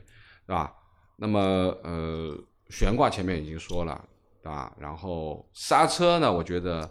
[0.46, 0.72] 是吧？
[1.18, 1.40] 那么
[1.84, 2.38] 呃
[2.70, 4.04] 悬挂前面已经说了，
[4.46, 4.76] 对吧？
[4.80, 6.88] 然后刹车呢，我觉得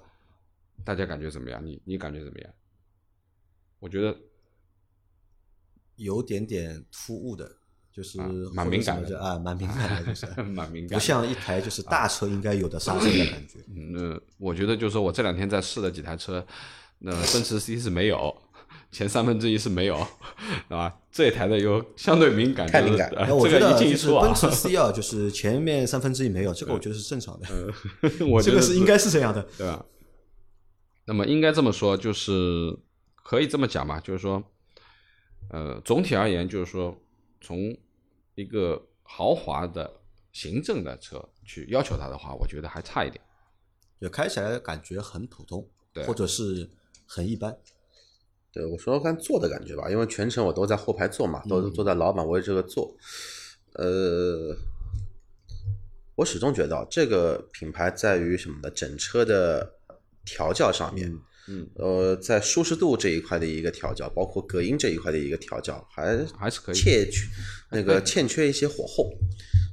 [0.85, 1.65] 大家感觉怎么样？
[1.65, 2.53] 你你感觉怎么样？
[3.79, 4.17] 我觉得
[5.95, 7.49] 有点点突兀的，
[7.93, 8.19] 就是
[8.53, 13.61] 蛮敏感的啊，蛮敏感的，就是 蛮敏感，不像一台就是大车应该有的刹车的感觉。
[13.69, 16.45] 嗯，我觉得就是说我这两天在试的几台车，
[16.99, 18.37] 那奔驰 C 是没有，
[18.95, 19.97] 前三分之一是没有，
[20.71, 27.49] 啊，这一台的有相对敏感，太敏感呃那我觉得就是奔，驰 C 啊， 就是前面三分之一没有，这个我觉得是正常的，
[28.31, 29.43] 我觉得这个是应该是这样的。
[29.59, 29.85] 对吧？
[31.07, 32.79] 那么应该这么说，就是
[33.15, 34.43] 可以这么讲吧，就是说，
[35.51, 36.97] 呃，总体而言，就是说，
[37.41, 37.59] 从
[38.37, 39.91] 一个豪华的
[40.33, 43.21] 行政的车去要求它的话，我觉得还差一点。
[44.01, 46.71] 就开起来感觉很普通，对或者是
[47.07, 47.57] 很一般。
[48.55, 52.97] 对，我说说看坐的感觉吧，因为全程我都在后排坐嘛，都是坐在老板位这个坐。
[53.73, 54.57] 呃，
[56.15, 58.71] 我始终觉得啊这个品牌在于什么呢？
[58.71, 59.75] 整车的
[60.25, 61.13] 调教上面，
[61.49, 67.27] 嗯，呃，在舒适度这一块的一个调教，包括隔音这一块的一个调教，还还是可以欠缺
[67.73, 69.13] 那个欠缺一些火候。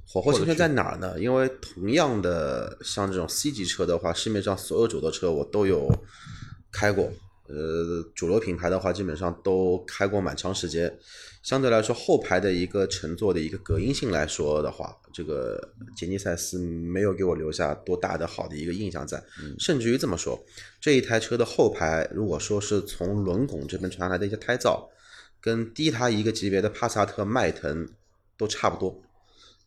[0.07, 1.19] 火候欠缺在哪儿呢？
[1.19, 5.88] 因为同样的像这种 C 级车的话，市面上所有主流车我都有
[6.71, 7.13] 开过。
[7.54, 10.97] 呃，主流品牌的话，基本上都开过蛮长时间。
[11.43, 15.60] 相对来说，后排的一个乘坐的一个隔音性来说的话，这个
[15.97, 19.22] 杰尼赛斯没有给我留下多大的好的一个印象在。
[19.60, 20.39] 甚至于这么说，
[20.80, 24.88] 这一台车的后排，如果说是从轮拱这边传来的一些胎噪，
[25.41, 27.89] 跟低它一个级别的帕萨特、迈腾
[28.38, 29.02] 都差不多，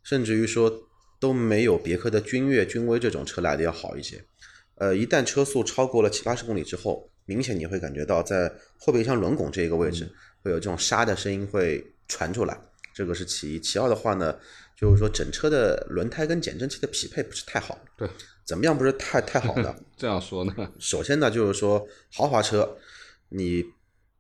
[0.05, 0.73] 甚至于说
[1.19, 4.25] 都没有别克的君越、君威这种车来的要好一些。
[4.77, 10.09] 呃，一旦车速超过了七八十公里之后，明显你会感觉到在后备箱轮拱这一个位置
[10.43, 12.59] 会有这种沙的声音会传出来，
[12.93, 13.61] 这个是其一。
[13.61, 14.37] 其二的话呢，
[14.77, 17.79] 就是说整车的轮胎跟减震器的匹配不是太好。
[17.97, 18.09] 对，
[18.45, 19.75] 怎么样不是太太好的？
[19.97, 22.77] 这样说呢， 首先呢，就是说豪华车，
[23.29, 23.65] 你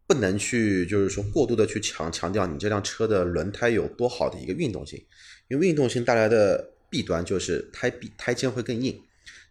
[0.07, 5.05] 不能去就是说过度的去强强调你这辆车的轮胎有多好的一个运动性，
[5.49, 8.99] 因为运动性带来的弊端就是胎壁胎肩会更硬。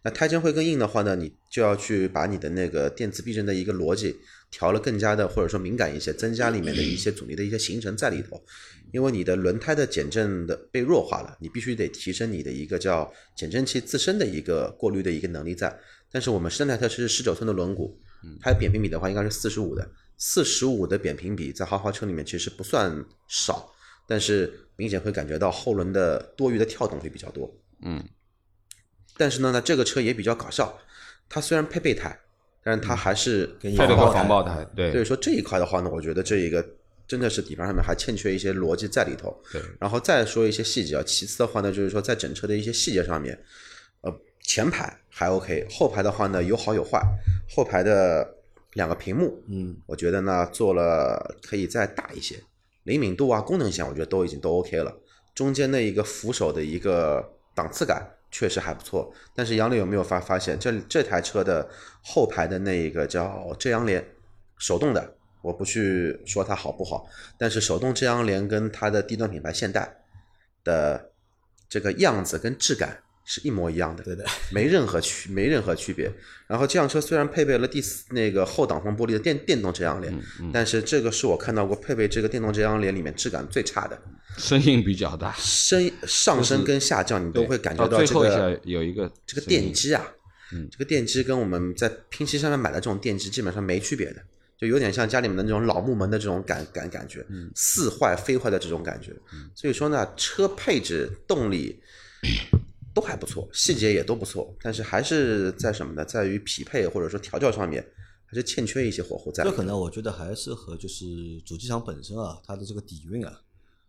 [0.04, 4.14] 那胎肩会更硬的话呢，你就要去把你的那个电磁避震的一个逻辑
[4.50, 8.40] 调了更加的或者说敏感一些，增加里面的一些阻力的一些形成在里头。
[8.92, 15.74] 因为你的轮胎的减震的被弱化了，你必须得提升你的一个叫减震器自身的一个过滤的一个能力在。
[16.12, 17.90] 但是我们生态特是十九寸的轮毂，
[18.40, 23.72] 它的扁平比的话应该是四十五的，四十五的扁平比在豪华车里面其实不算少，
[24.06, 27.50] 但是明显会感觉到后轮的多余的跳动会比较多。
[27.82, 28.04] 嗯，
[29.16, 30.76] 但是呢，那这个车也比较搞笑，
[31.28, 32.18] 它虽然配备胎，
[32.62, 36.64] 但是它还是给你配了个防防爆胎，对所以说这一块的话呢，我觉得这一个
[37.06, 39.36] 真的是底盘上面还欠缺一些逻辑在里头。
[39.52, 43.38] 对，然后再说一些细节啊，其次的话呢，就是说在整车的一些细节上面，
[44.00, 44.12] 呃，
[44.42, 47.00] 前排还 OK，后排的话呢有好有坏，
[47.48, 48.26] 后排的
[48.72, 52.36] 两个屏幕，嗯，我觉得呢做了可以再大一些，
[52.84, 54.92] 灵敏度啊、功能性，我觉得都已经都 OK 了。
[55.34, 61.70] 中间的一个扶手的一个档次感确实还不错，但是杨柳有没有发发现这这台车的
[62.02, 64.04] 后排的那个叫遮阳帘，
[64.58, 67.06] 手动的，我不去说它好不好，
[67.38, 69.88] 但是手动遮阳帘跟它的低端品牌现代
[70.64, 71.12] 的
[71.68, 76.10] 这个样子跟质感是一模一样的，对的，没任何区没任何区别。
[76.46, 80.12] 然后这辆车虽然配备了第四那个后挡风玻璃的电电动遮阳帘，
[80.52, 83.98] 但是这个是我看到过配备这个电动遮阳帘里面质感最差的，
[84.36, 90.06] 声音比较大，声上升跟下降你都会感觉到最后一这个下有一个这个电机啊，
[90.70, 94.22] 这个电机跟我们在拼夕上面买的这种电机基本上没区别的，
[94.58, 99.12] 就有点像家里面的那种老木门的这种感感感觉，似坏非坏的这种感觉。
[99.54, 101.80] 所以说呢，车配置、动力
[102.94, 106.04] 都还不错，细节也都不错，但是还是在什么呢？
[106.04, 107.84] 在于匹配或者说调教上面，
[108.24, 109.42] 还是欠缺一些火候在。
[109.42, 111.04] 这可能我觉得还是和就是
[111.44, 113.40] 主机厂本身啊，它的这个底蕴啊，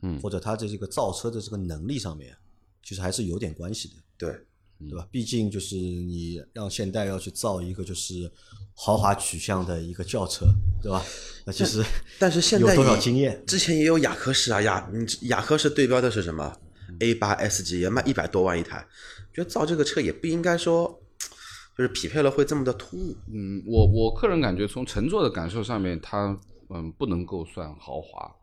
[0.01, 2.36] 嗯或者它的这个造车的这个能力上面，
[2.84, 4.30] 其实还是有点关系的，对，
[4.89, 5.08] 对吧？
[5.12, 8.30] 毕竟就是你让现代要去造一个就是
[8.74, 10.47] 豪华取向的一个轿车，
[10.82, 11.06] 对吧？
[11.45, 11.84] 那其实
[12.18, 13.43] 但是现在有多少经验？
[13.45, 16.58] 之前也有雅科士啊，雅你雅科士对标的是什么
[17.00, 18.86] ？A 八 S 级也卖一百多万一台，
[19.34, 21.02] 觉得造这个车也不应该说
[21.78, 23.16] 就是匹配了会这么的突兀。
[23.32, 26.38] 嗯，我我个人感觉从乘坐的感受上面，它
[26.70, 28.36] 嗯不能够算豪华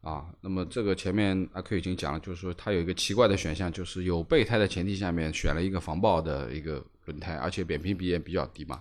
[0.00, 0.26] 啊。
[0.40, 8.80] 那么这个前面阿 Q 已经讲了，就是说它有一个奇怪的选项，就是有备胎的前提下面选了一个防爆的一个轮胎，而且扁平比也比较低嘛。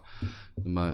[0.63, 0.93] 那么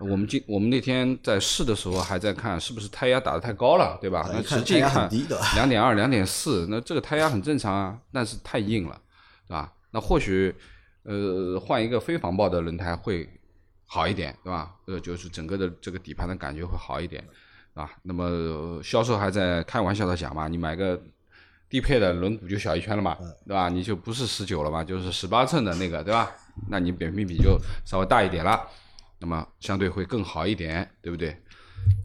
[0.00, 4.28] 我们今我们那天在试的时候还在看是不是胎压打得太高了，对吧？
[4.32, 5.08] 那实际看
[5.54, 8.98] 两点二、两点四，那这个胎压很正常啊，但是太硬了，
[9.46, 9.72] 对吧？
[9.90, 10.54] 那或许
[11.02, 13.28] 呃换一个非防爆的轮胎会
[13.84, 14.74] 好一点，对吧？
[14.86, 17.22] 呃，就是整个的这个底盘的感觉会好一点，
[17.74, 17.90] 啊。
[18.02, 20.98] 那么呃销售还在开玩笑的讲嘛，你买个
[21.68, 23.68] 低配的轮毂就小一圈了嘛，对吧？
[23.68, 26.30] 你就不是十九了嘛，就是十八寸的那个，对吧？
[26.68, 28.60] 那你扁平比就稍微大一点了，
[29.20, 31.36] 那么相对会更好一点，对不对？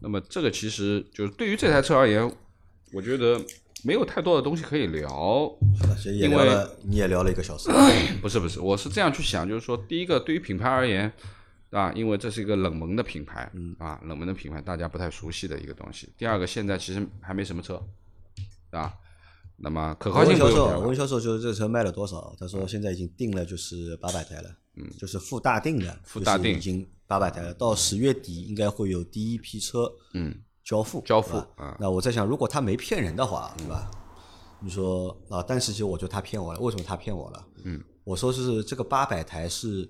[0.00, 2.30] 那么这个其实就是对于这台车而言，
[2.92, 3.40] 我觉得
[3.82, 5.50] 没有太多的东西可以聊。
[6.04, 7.70] 因为，你也聊了一个小时，
[8.22, 11.10] 不是不是，我是这样去想，就是说，第一个对于品牌而言，
[11.70, 16.08] 啊，因为这是一个冷门的品牌，嗯啊，冷门的品牌大家不太熟悉的一个东西。
[16.16, 17.82] 第二个，现在其实还没什么车，
[18.70, 18.92] 啊，
[19.56, 22.34] 那么可靠我问销售，我问销售就是这个车卖了多少？
[22.38, 30.34] 他说现在已经定了就是八百台了，嗯，就是附大定的，附大定就是已经八百台了，到十月底应该会有第一批车，嗯，
[30.64, 33.90] 交付，交付啊那我在想，如果他没骗人的话，对吧？
[34.60, 37.46] 你说啊，但是其实我觉得他骗我了，为什么他骗我了？
[37.64, 39.88] 嗯，我说是这个八百台是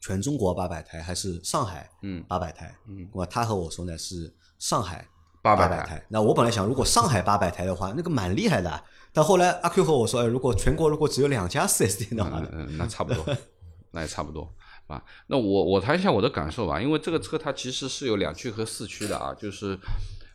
[0.00, 2.76] 全中国八百台还是上海嗯八百台？
[2.88, 5.08] 嗯，那么他和我说呢是上海
[5.42, 6.06] 800百台台。
[6.08, 8.84] 那我本来想，如果上海八百台的话，那个蛮厉害的。
[9.12, 13.24] 但后来阿 Q 和我说，哎，如果全国如果只有两家四 S 店的话嗯，嗯，那差不多，
[13.90, 14.52] 那也差不多
[14.90, 15.02] 啊。
[15.28, 19.78] 那我我谈一下我的感受吧，因为这个车它其实是有两驱和四驱的啊，就是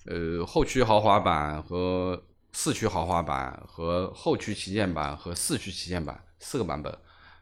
[0.05, 6.97] 呃后驱豪华版和四驱豪华版和后驱旗舰版和四驱旗舰版四个版本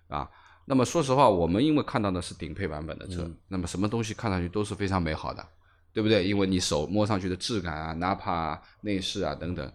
[0.07, 0.30] 啊。
[0.66, 5.45] 那么说实话，我们因为看到的是顶配版本的车，那么什么东西看上去都是非常美好的，
[5.91, 6.26] 对不对？
[6.26, 9.70] 因为你手摸上去的质感啊、纳帕啊、内饰啊等等。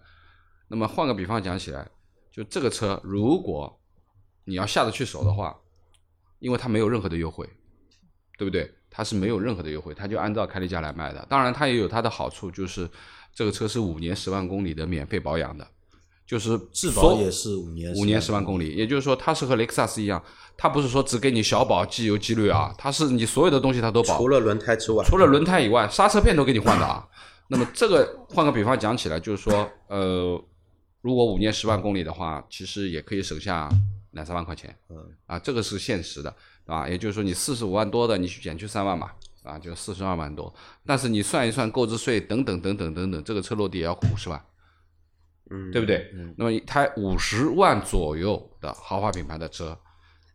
[0.66, 1.86] 那么换个比方讲起来，
[2.32, 3.78] 就这个车，如果
[4.44, 5.54] 你要下得去手的话，
[6.38, 7.48] 因为它没有任何的优惠，
[8.36, 8.70] 对不对？
[8.90, 11.24] 它是没有任何的优惠，它就按照开利价来卖的。
[11.28, 12.88] 当然，它也有它的好处，就是
[13.34, 15.66] 这个车是五年十万公里的免费保养的，
[16.26, 20.22] 就是质保也是五年五年十万公里，也就是说它是和雷克萨斯一样，
[20.56, 27.06] 它不是说只给你小保、机油、机滤啊，它是你所有的东西它都保，除了轮胎之外，除了轮胎以外，刹车片都给你换的啊。
[27.48, 30.42] 那么这个换个比方讲起来，就是说，呃，
[31.02, 33.68] 如果五年十万公里的话，其实也可以省下
[34.18, 34.76] 两三万块钱。
[34.88, 34.96] 嗯，
[35.26, 36.34] 啊，这个是现实的，
[36.66, 39.12] 啊，也就是说你四十五万多的，你去减去三万嘛，
[39.44, 40.52] 啊，就四十二万多。
[40.84, 44.44] 但是你算一算购置税等等等等等等，这个车落地也要五十万，
[45.50, 46.12] 嗯，对不对？
[46.36, 49.78] 那么一台五十万左右的豪华品牌的车，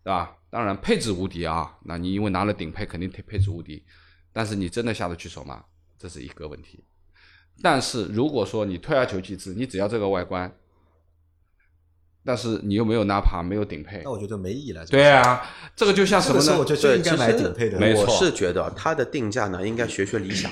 [0.04, 0.36] 对吧？
[0.50, 3.84] 当然配置无敌啊，那你因为拿了顶配，肯定配配置无敌，
[4.32, 5.64] 但是你真的下得去手吗？
[5.98, 6.84] 这是一个问题。
[7.62, 10.52] 但是如果说你退而求其次，你只要这个外观，
[12.26, 14.86] 但是你又没有纳帕，没有顶配那，我觉得没意义了。
[14.86, 15.42] 对啊，
[15.76, 16.64] 这个就像什么呢我？
[16.64, 17.78] 觉得应该买顶配的。
[17.78, 20.50] 没错我是觉得它的定价呢，应该学学理想，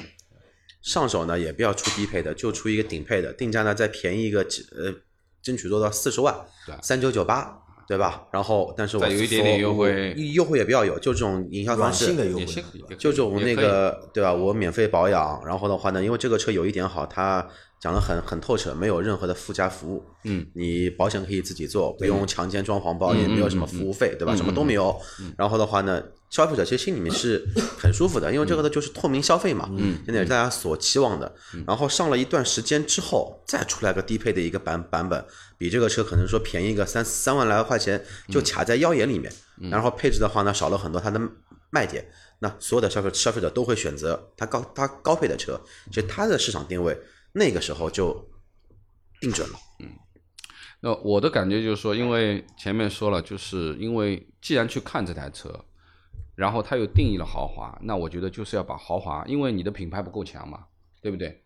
[0.81, 4.93] 上手呢也不要出低配的，就出一个顶配的，定价呢再便宜一个几呃，
[5.41, 6.35] 争取做到四十万
[6.67, 7.57] 对，三九九八，
[7.87, 8.27] 对吧？
[8.31, 12.63] 然后但是我有一点点说优惠优惠也不要有，就这种营销方式软性的优惠
[12.95, 14.33] 就这种那个对吧？
[14.33, 17.47] 我免费保养，然后的话呢，因为这个车有一点好，它
[17.81, 20.05] 讲的很很透彻，没有任何的附加服务。
[20.23, 24.35] 嗯，你保险可以自己做，不用强奸装潢包，也嗯没有什么服务费，对吧？
[24.35, 24.95] 什么都没有。
[25.35, 27.43] 然后的话呢，消费者其实心里面是
[27.79, 31.33] 很舒服的，因为这个呢就是透明消费嘛，嗯，现在也是大家所期望的。
[31.65, 35.25] 然后上了一段时间之后，再出来个低配的一个版版本，
[35.57, 39.33] 比这个车可能说便宜个三三万来块钱，就卡在腰眼里面。
[39.71, 41.19] 然后配置的话呢，少了很多它的
[41.71, 42.05] 卖点。
[42.43, 45.59] 那所有的消费消费者都会选择它高它高配的车，
[45.91, 46.95] 其实它的市场定位
[47.33, 48.29] 那个时候就
[49.19, 49.59] 定准了。
[49.79, 49.89] 嗯
[50.83, 55.63] 那我的感觉就是说，因为前面说了，就是因为既然去看这台车，
[56.33, 60.65] 然后它又定义了豪华，那我觉得就是要把豪华，因为你的品牌不够强嘛，
[60.99, 61.43] 对不对？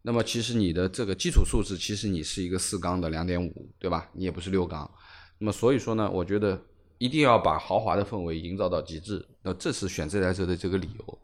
[0.00, 4.08] 那么其实你的这个基础素质，其实你是一个四缸的两点五，对吧？
[4.14, 4.90] 你也不是六缸，
[5.36, 6.58] 那么所以说呢，我觉得
[6.96, 11.18] 一定要把豪华的氛围营造到极致，那这是选这台车的这个理由。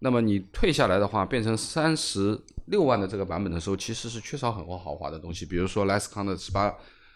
[0.00, 2.36] 那么你退下来的话，变成三十
[2.66, 6.72] 六万的这个版本的时候，其实是缺少很多豪华的东西，比如说莱斯康的十八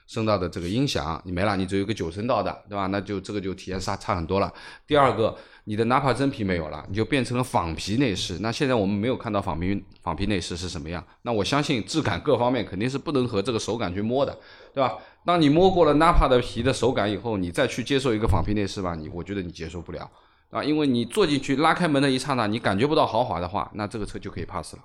[0.06, 2.86] 声道的这个音响，你没了，你只有一个九声道的，对吧？
[2.88, 4.52] 那就这个就体验差差很多了。
[4.86, 8.38] 第二个，你的纳帕真皮没有了，你就变成了仿皮内饰。
[8.40, 14.36] 那现在我们没有看到仿皮仿皮内饰是什么样，那我相信质感各方面肯定是不能和这个手感去摸的，
[14.74, 14.96] 对吧？
[15.24, 20.10] 当你摸过了纳帕的皮的手感以后，你再去接受一个仿皮内饰吧，你我觉得你接受不了。
[20.50, 24.82] 啊，因为你坐进去拉开门的一刹那，你感觉不到豪华的话，那这个车就可以 pass 了，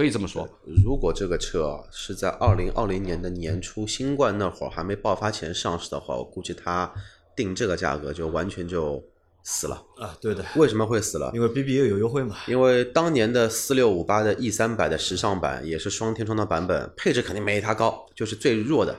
[0.00, 0.48] 可以这么说。
[0.82, 6.90] 如果这个车啊是在二零二零年的年初新冠那会儿还没爆发前上市的话，我估计它
[7.36, 9.04] 定这个价格就完全就
[9.42, 9.84] 死了。
[9.98, 11.30] 啊，对的，为什么会死了？
[11.34, 18.96] 因为 BBA 有优惠嘛，因为当年的四六五八的 E 三百的时尚版也是双天窗的版本，配置肯定没它高，就是最弱的，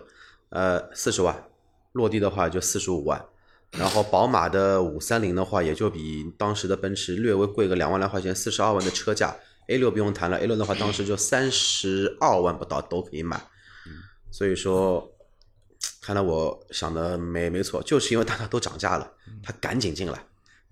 [0.50, 1.46] 呃，四十万，
[1.94, 3.20] 落地的话就四十五万。
[3.72, 9.36] 然后宝马的五三零的话，也就比当时的奔驰略微贵个两万来块钱，四十二万的车价。
[9.68, 13.42] A 六不用谈了，A 六的话当时就三十二万不到都可以买。
[14.32, 15.10] 所以说，
[16.02, 19.12] 看来我想的没没错，就是因为大家都涨价了，
[19.44, 20.18] 他赶紧进来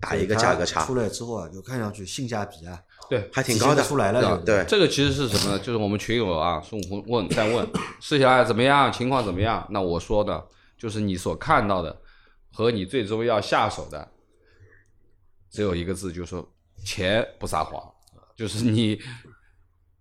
[0.00, 3.88] 打一个价格差出，来之后啊，就看上去性价比啊对，还挺高的体现得。
[3.88, 5.58] 出来了，对这个其实是什么呢？
[5.58, 7.68] 就是我们群友啊，孙悟空问在问
[8.00, 9.66] 试下来怎么样，情况怎么样？
[9.70, 10.42] 那我说的
[10.78, 12.00] 就是你所看到的
[12.52, 14.08] 和你最终要下手的，
[15.50, 16.50] 只有一个字，就是说
[16.82, 17.92] 钱不撒谎，
[18.40, 18.98] 就是你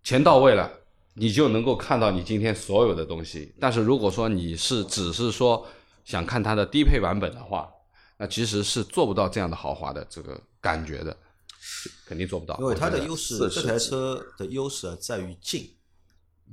[0.02, 0.72] 钱到位了，
[1.16, 3.54] 你就能够看到你今天所有的东西。
[3.60, 5.68] 但是如果说你是只是说
[6.06, 7.70] 想看它的低配版本的话，
[8.16, 12.58] 那其实是做不到这样的豪华的这个感觉的，就肯定做不到。
[12.60, 15.70] 因为它的优势，这台车的优势啊在于静，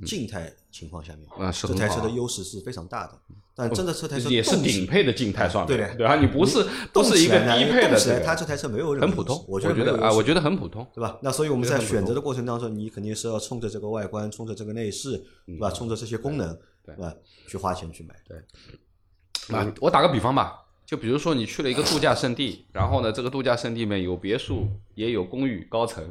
[0.05, 3.17] 静态情况下面，啊这台车的优势是非常大的。
[3.59, 6.17] 但真的这台车也是顶配的静态上面，对的对吧？
[6.17, 9.43] 你不是不是一个低配的它这台车没有任何很普通。
[9.49, 10.87] 我我觉得啊，我觉得得很普通。
[10.95, 11.19] 对吧？
[11.23, 15.71] 那所以我们在选择的过程当中，你肯定是要冲着这个外观，冲着这个内饰，对吧？
[15.71, 17.15] 冲着这些功能，嗯对吧？
[17.49, 18.15] 去花钱去买。
[18.29, 26.05] 对啊，我打个比方吧，就比如说你去了一个度假胜地，然后呢，这个度假胜地里面有别墅，也有公寓高层，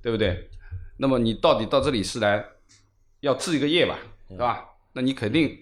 [0.00, 0.48] 对不对？
[0.96, 2.42] 那么你到底到这里是来
[3.20, 4.64] 要置一个业吧，对吧？
[4.94, 5.56] 那你肯定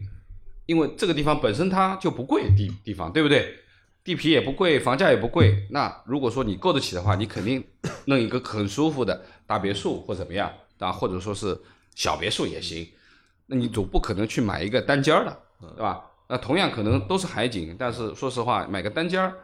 [0.67, 3.57] 因为这个地方本身它就不贵地地方，对不对？
[4.05, 5.67] 地皮也不贵，房价也不贵。
[5.71, 7.65] 那如果说你够得起的话，你肯定
[8.07, 11.59] 弄一个很舒服的大别墅或怎么样，啊，或者说是
[11.95, 12.87] 小别墅也行。
[13.47, 15.37] 那你总不可能去买一个单间儿的，
[15.75, 16.05] 对吧？
[16.29, 19.35] 那同样可能都是海景，但是说实话，买个单间儿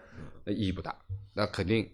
[0.44, 0.94] 那意义不大。
[1.34, 1.88] 那肯定，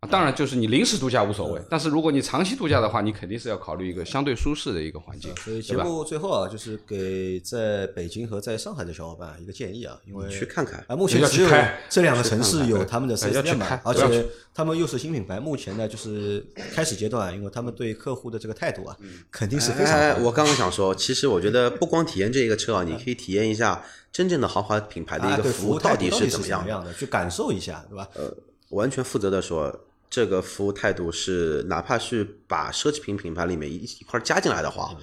[0.00, 5.76] 啊，当然就是你临时度假无所谓，但是如果你长期度假的话，你肯定是要考虑一个相对舒适的一个环境，所以节？
[5.76, 14.24] 目最后啊，就是给在北京和在上海的小伙伴一个建议啊，因为去看看啊，目前只有开这两个城市有他们的对 4S 要去店嘛，而且
[14.54, 18.96] 他们又是新品牌，目前呢就是开始阶段，因为他们对客户的这个态度啊，
[19.32, 20.22] 肯定是非常。
[20.22, 23.82] 我刚刚想说， 其实我觉得不光体验这一个车啊，你可以体验一下
[24.12, 26.66] 真正的豪华品牌的一个服务到底是怎么样的。
[26.66, 28.08] 是么样的，去感受一下，对吧？
[28.14, 28.32] 呃
[28.70, 29.74] 完全负责的说，
[30.10, 34.96] 这个服务态度是，哪怕是把奢侈品品牌里面一一块加进来的话，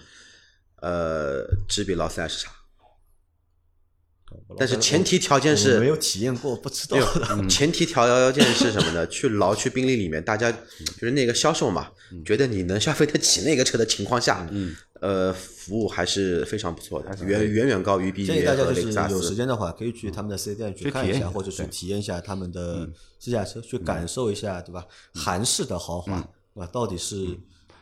[0.82, 2.52] 呃，只比劳斯莱斯差。
[4.58, 7.48] 但是前提条件是没有体验过，不知道的。
[7.48, 9.06] 前提条件是什么呢？
[9.08, 11.90] 去劳去宾利里面，大家就是那个销售嘛，
[12.26, 14.50] 觉得你能消费得起那个车的情况下，
[15.00, 19.36] 呃，服务还是非常不错的，远远远高于 B 建议大家就是有时。
[19.36, 24.86] 间的话，可以去他们的四 S 店去看一下或者去体验一下他们的试驾车，去感受一下，对吧？
[25.14, 26.20] 韩式的豪华，
[26.54, 26.70] 对吧？
[26.72, 27.28] 到底是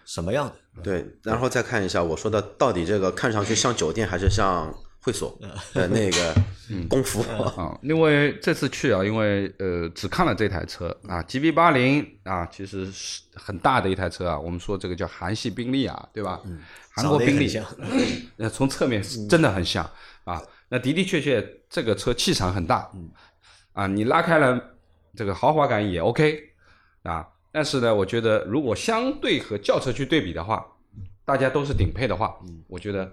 [0.05, 0.81] 什么样的？
[0.81, 4.73] 对，然后再看一下我说的，到底这个看上去像酒店还是像
[5.03, 5.37] 会所
[5.73, 6.33] 的 那个
[6.89, 7.21] 功夫。
[7.61, 14.39] 啊，因为这次去啊，因为呃只看了这台车啊，GB 八零啊，其实是很大的一台车啊。
[14.39, 16.41] 我们说这个叫韩系宾利啊，对吧？
[16.45, 16.59] 嗯
[16.95, 17.65] 韩国宾利像
[18.37, 19.83] 呃，从侧面是真的很像
[20.23, 20.41] 啊。
[20.69, 22.89] 那的的确确，这个车气场很大，
[23.73, 24.75] 啊，你拉开了
[25.15, 26.39] 这个豪华感也 OK
[27.03, 27.27] 啊。
[27.51, 30.65] 但是呢，我觉得如果相对和轿车去对比的话，
[31.25, 32.35] 大家都是顶配的话，
[32.67, 33.11] 我觉得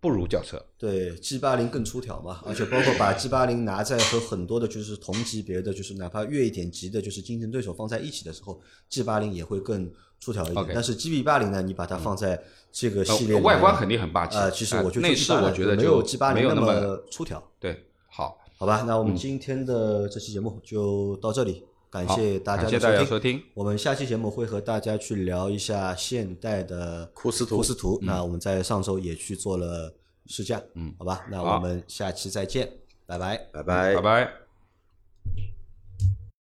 [0.00, 0.62] 不如轿车。
[0.78, 9.90] 对 G 八零更出挑嘛，而且包括把 G 八零拿在和很多的就是同级别的，就是哪怕越一点级的，就是竞争对手放在一起的时候，G 八零也会更
[10.20, 10.66] 出挑一点。
[10.74, 17.42] 但是 GB 八零呢，你把它放在这个系列呃外观肯定很霸气呃，其实我觉得呃内饰我觉得没有 G 八零那么么出挑。
[17.58, 21.64] 对，好，好吧，那我们今天的这期节目就到这里，
[22.04, 27.98] 感谢大家的收收听我们下期节目会和大家去聊一下现代的库斯图库斯图。
[28.02, 29.94] 那我们在上周也去做了
[30.26, 32.70] 试驾，嗯，好吧，那我们下期再见，
[33.06, 33.36] 拜拜。
[33.52, 34.45] 拜拜拜拜。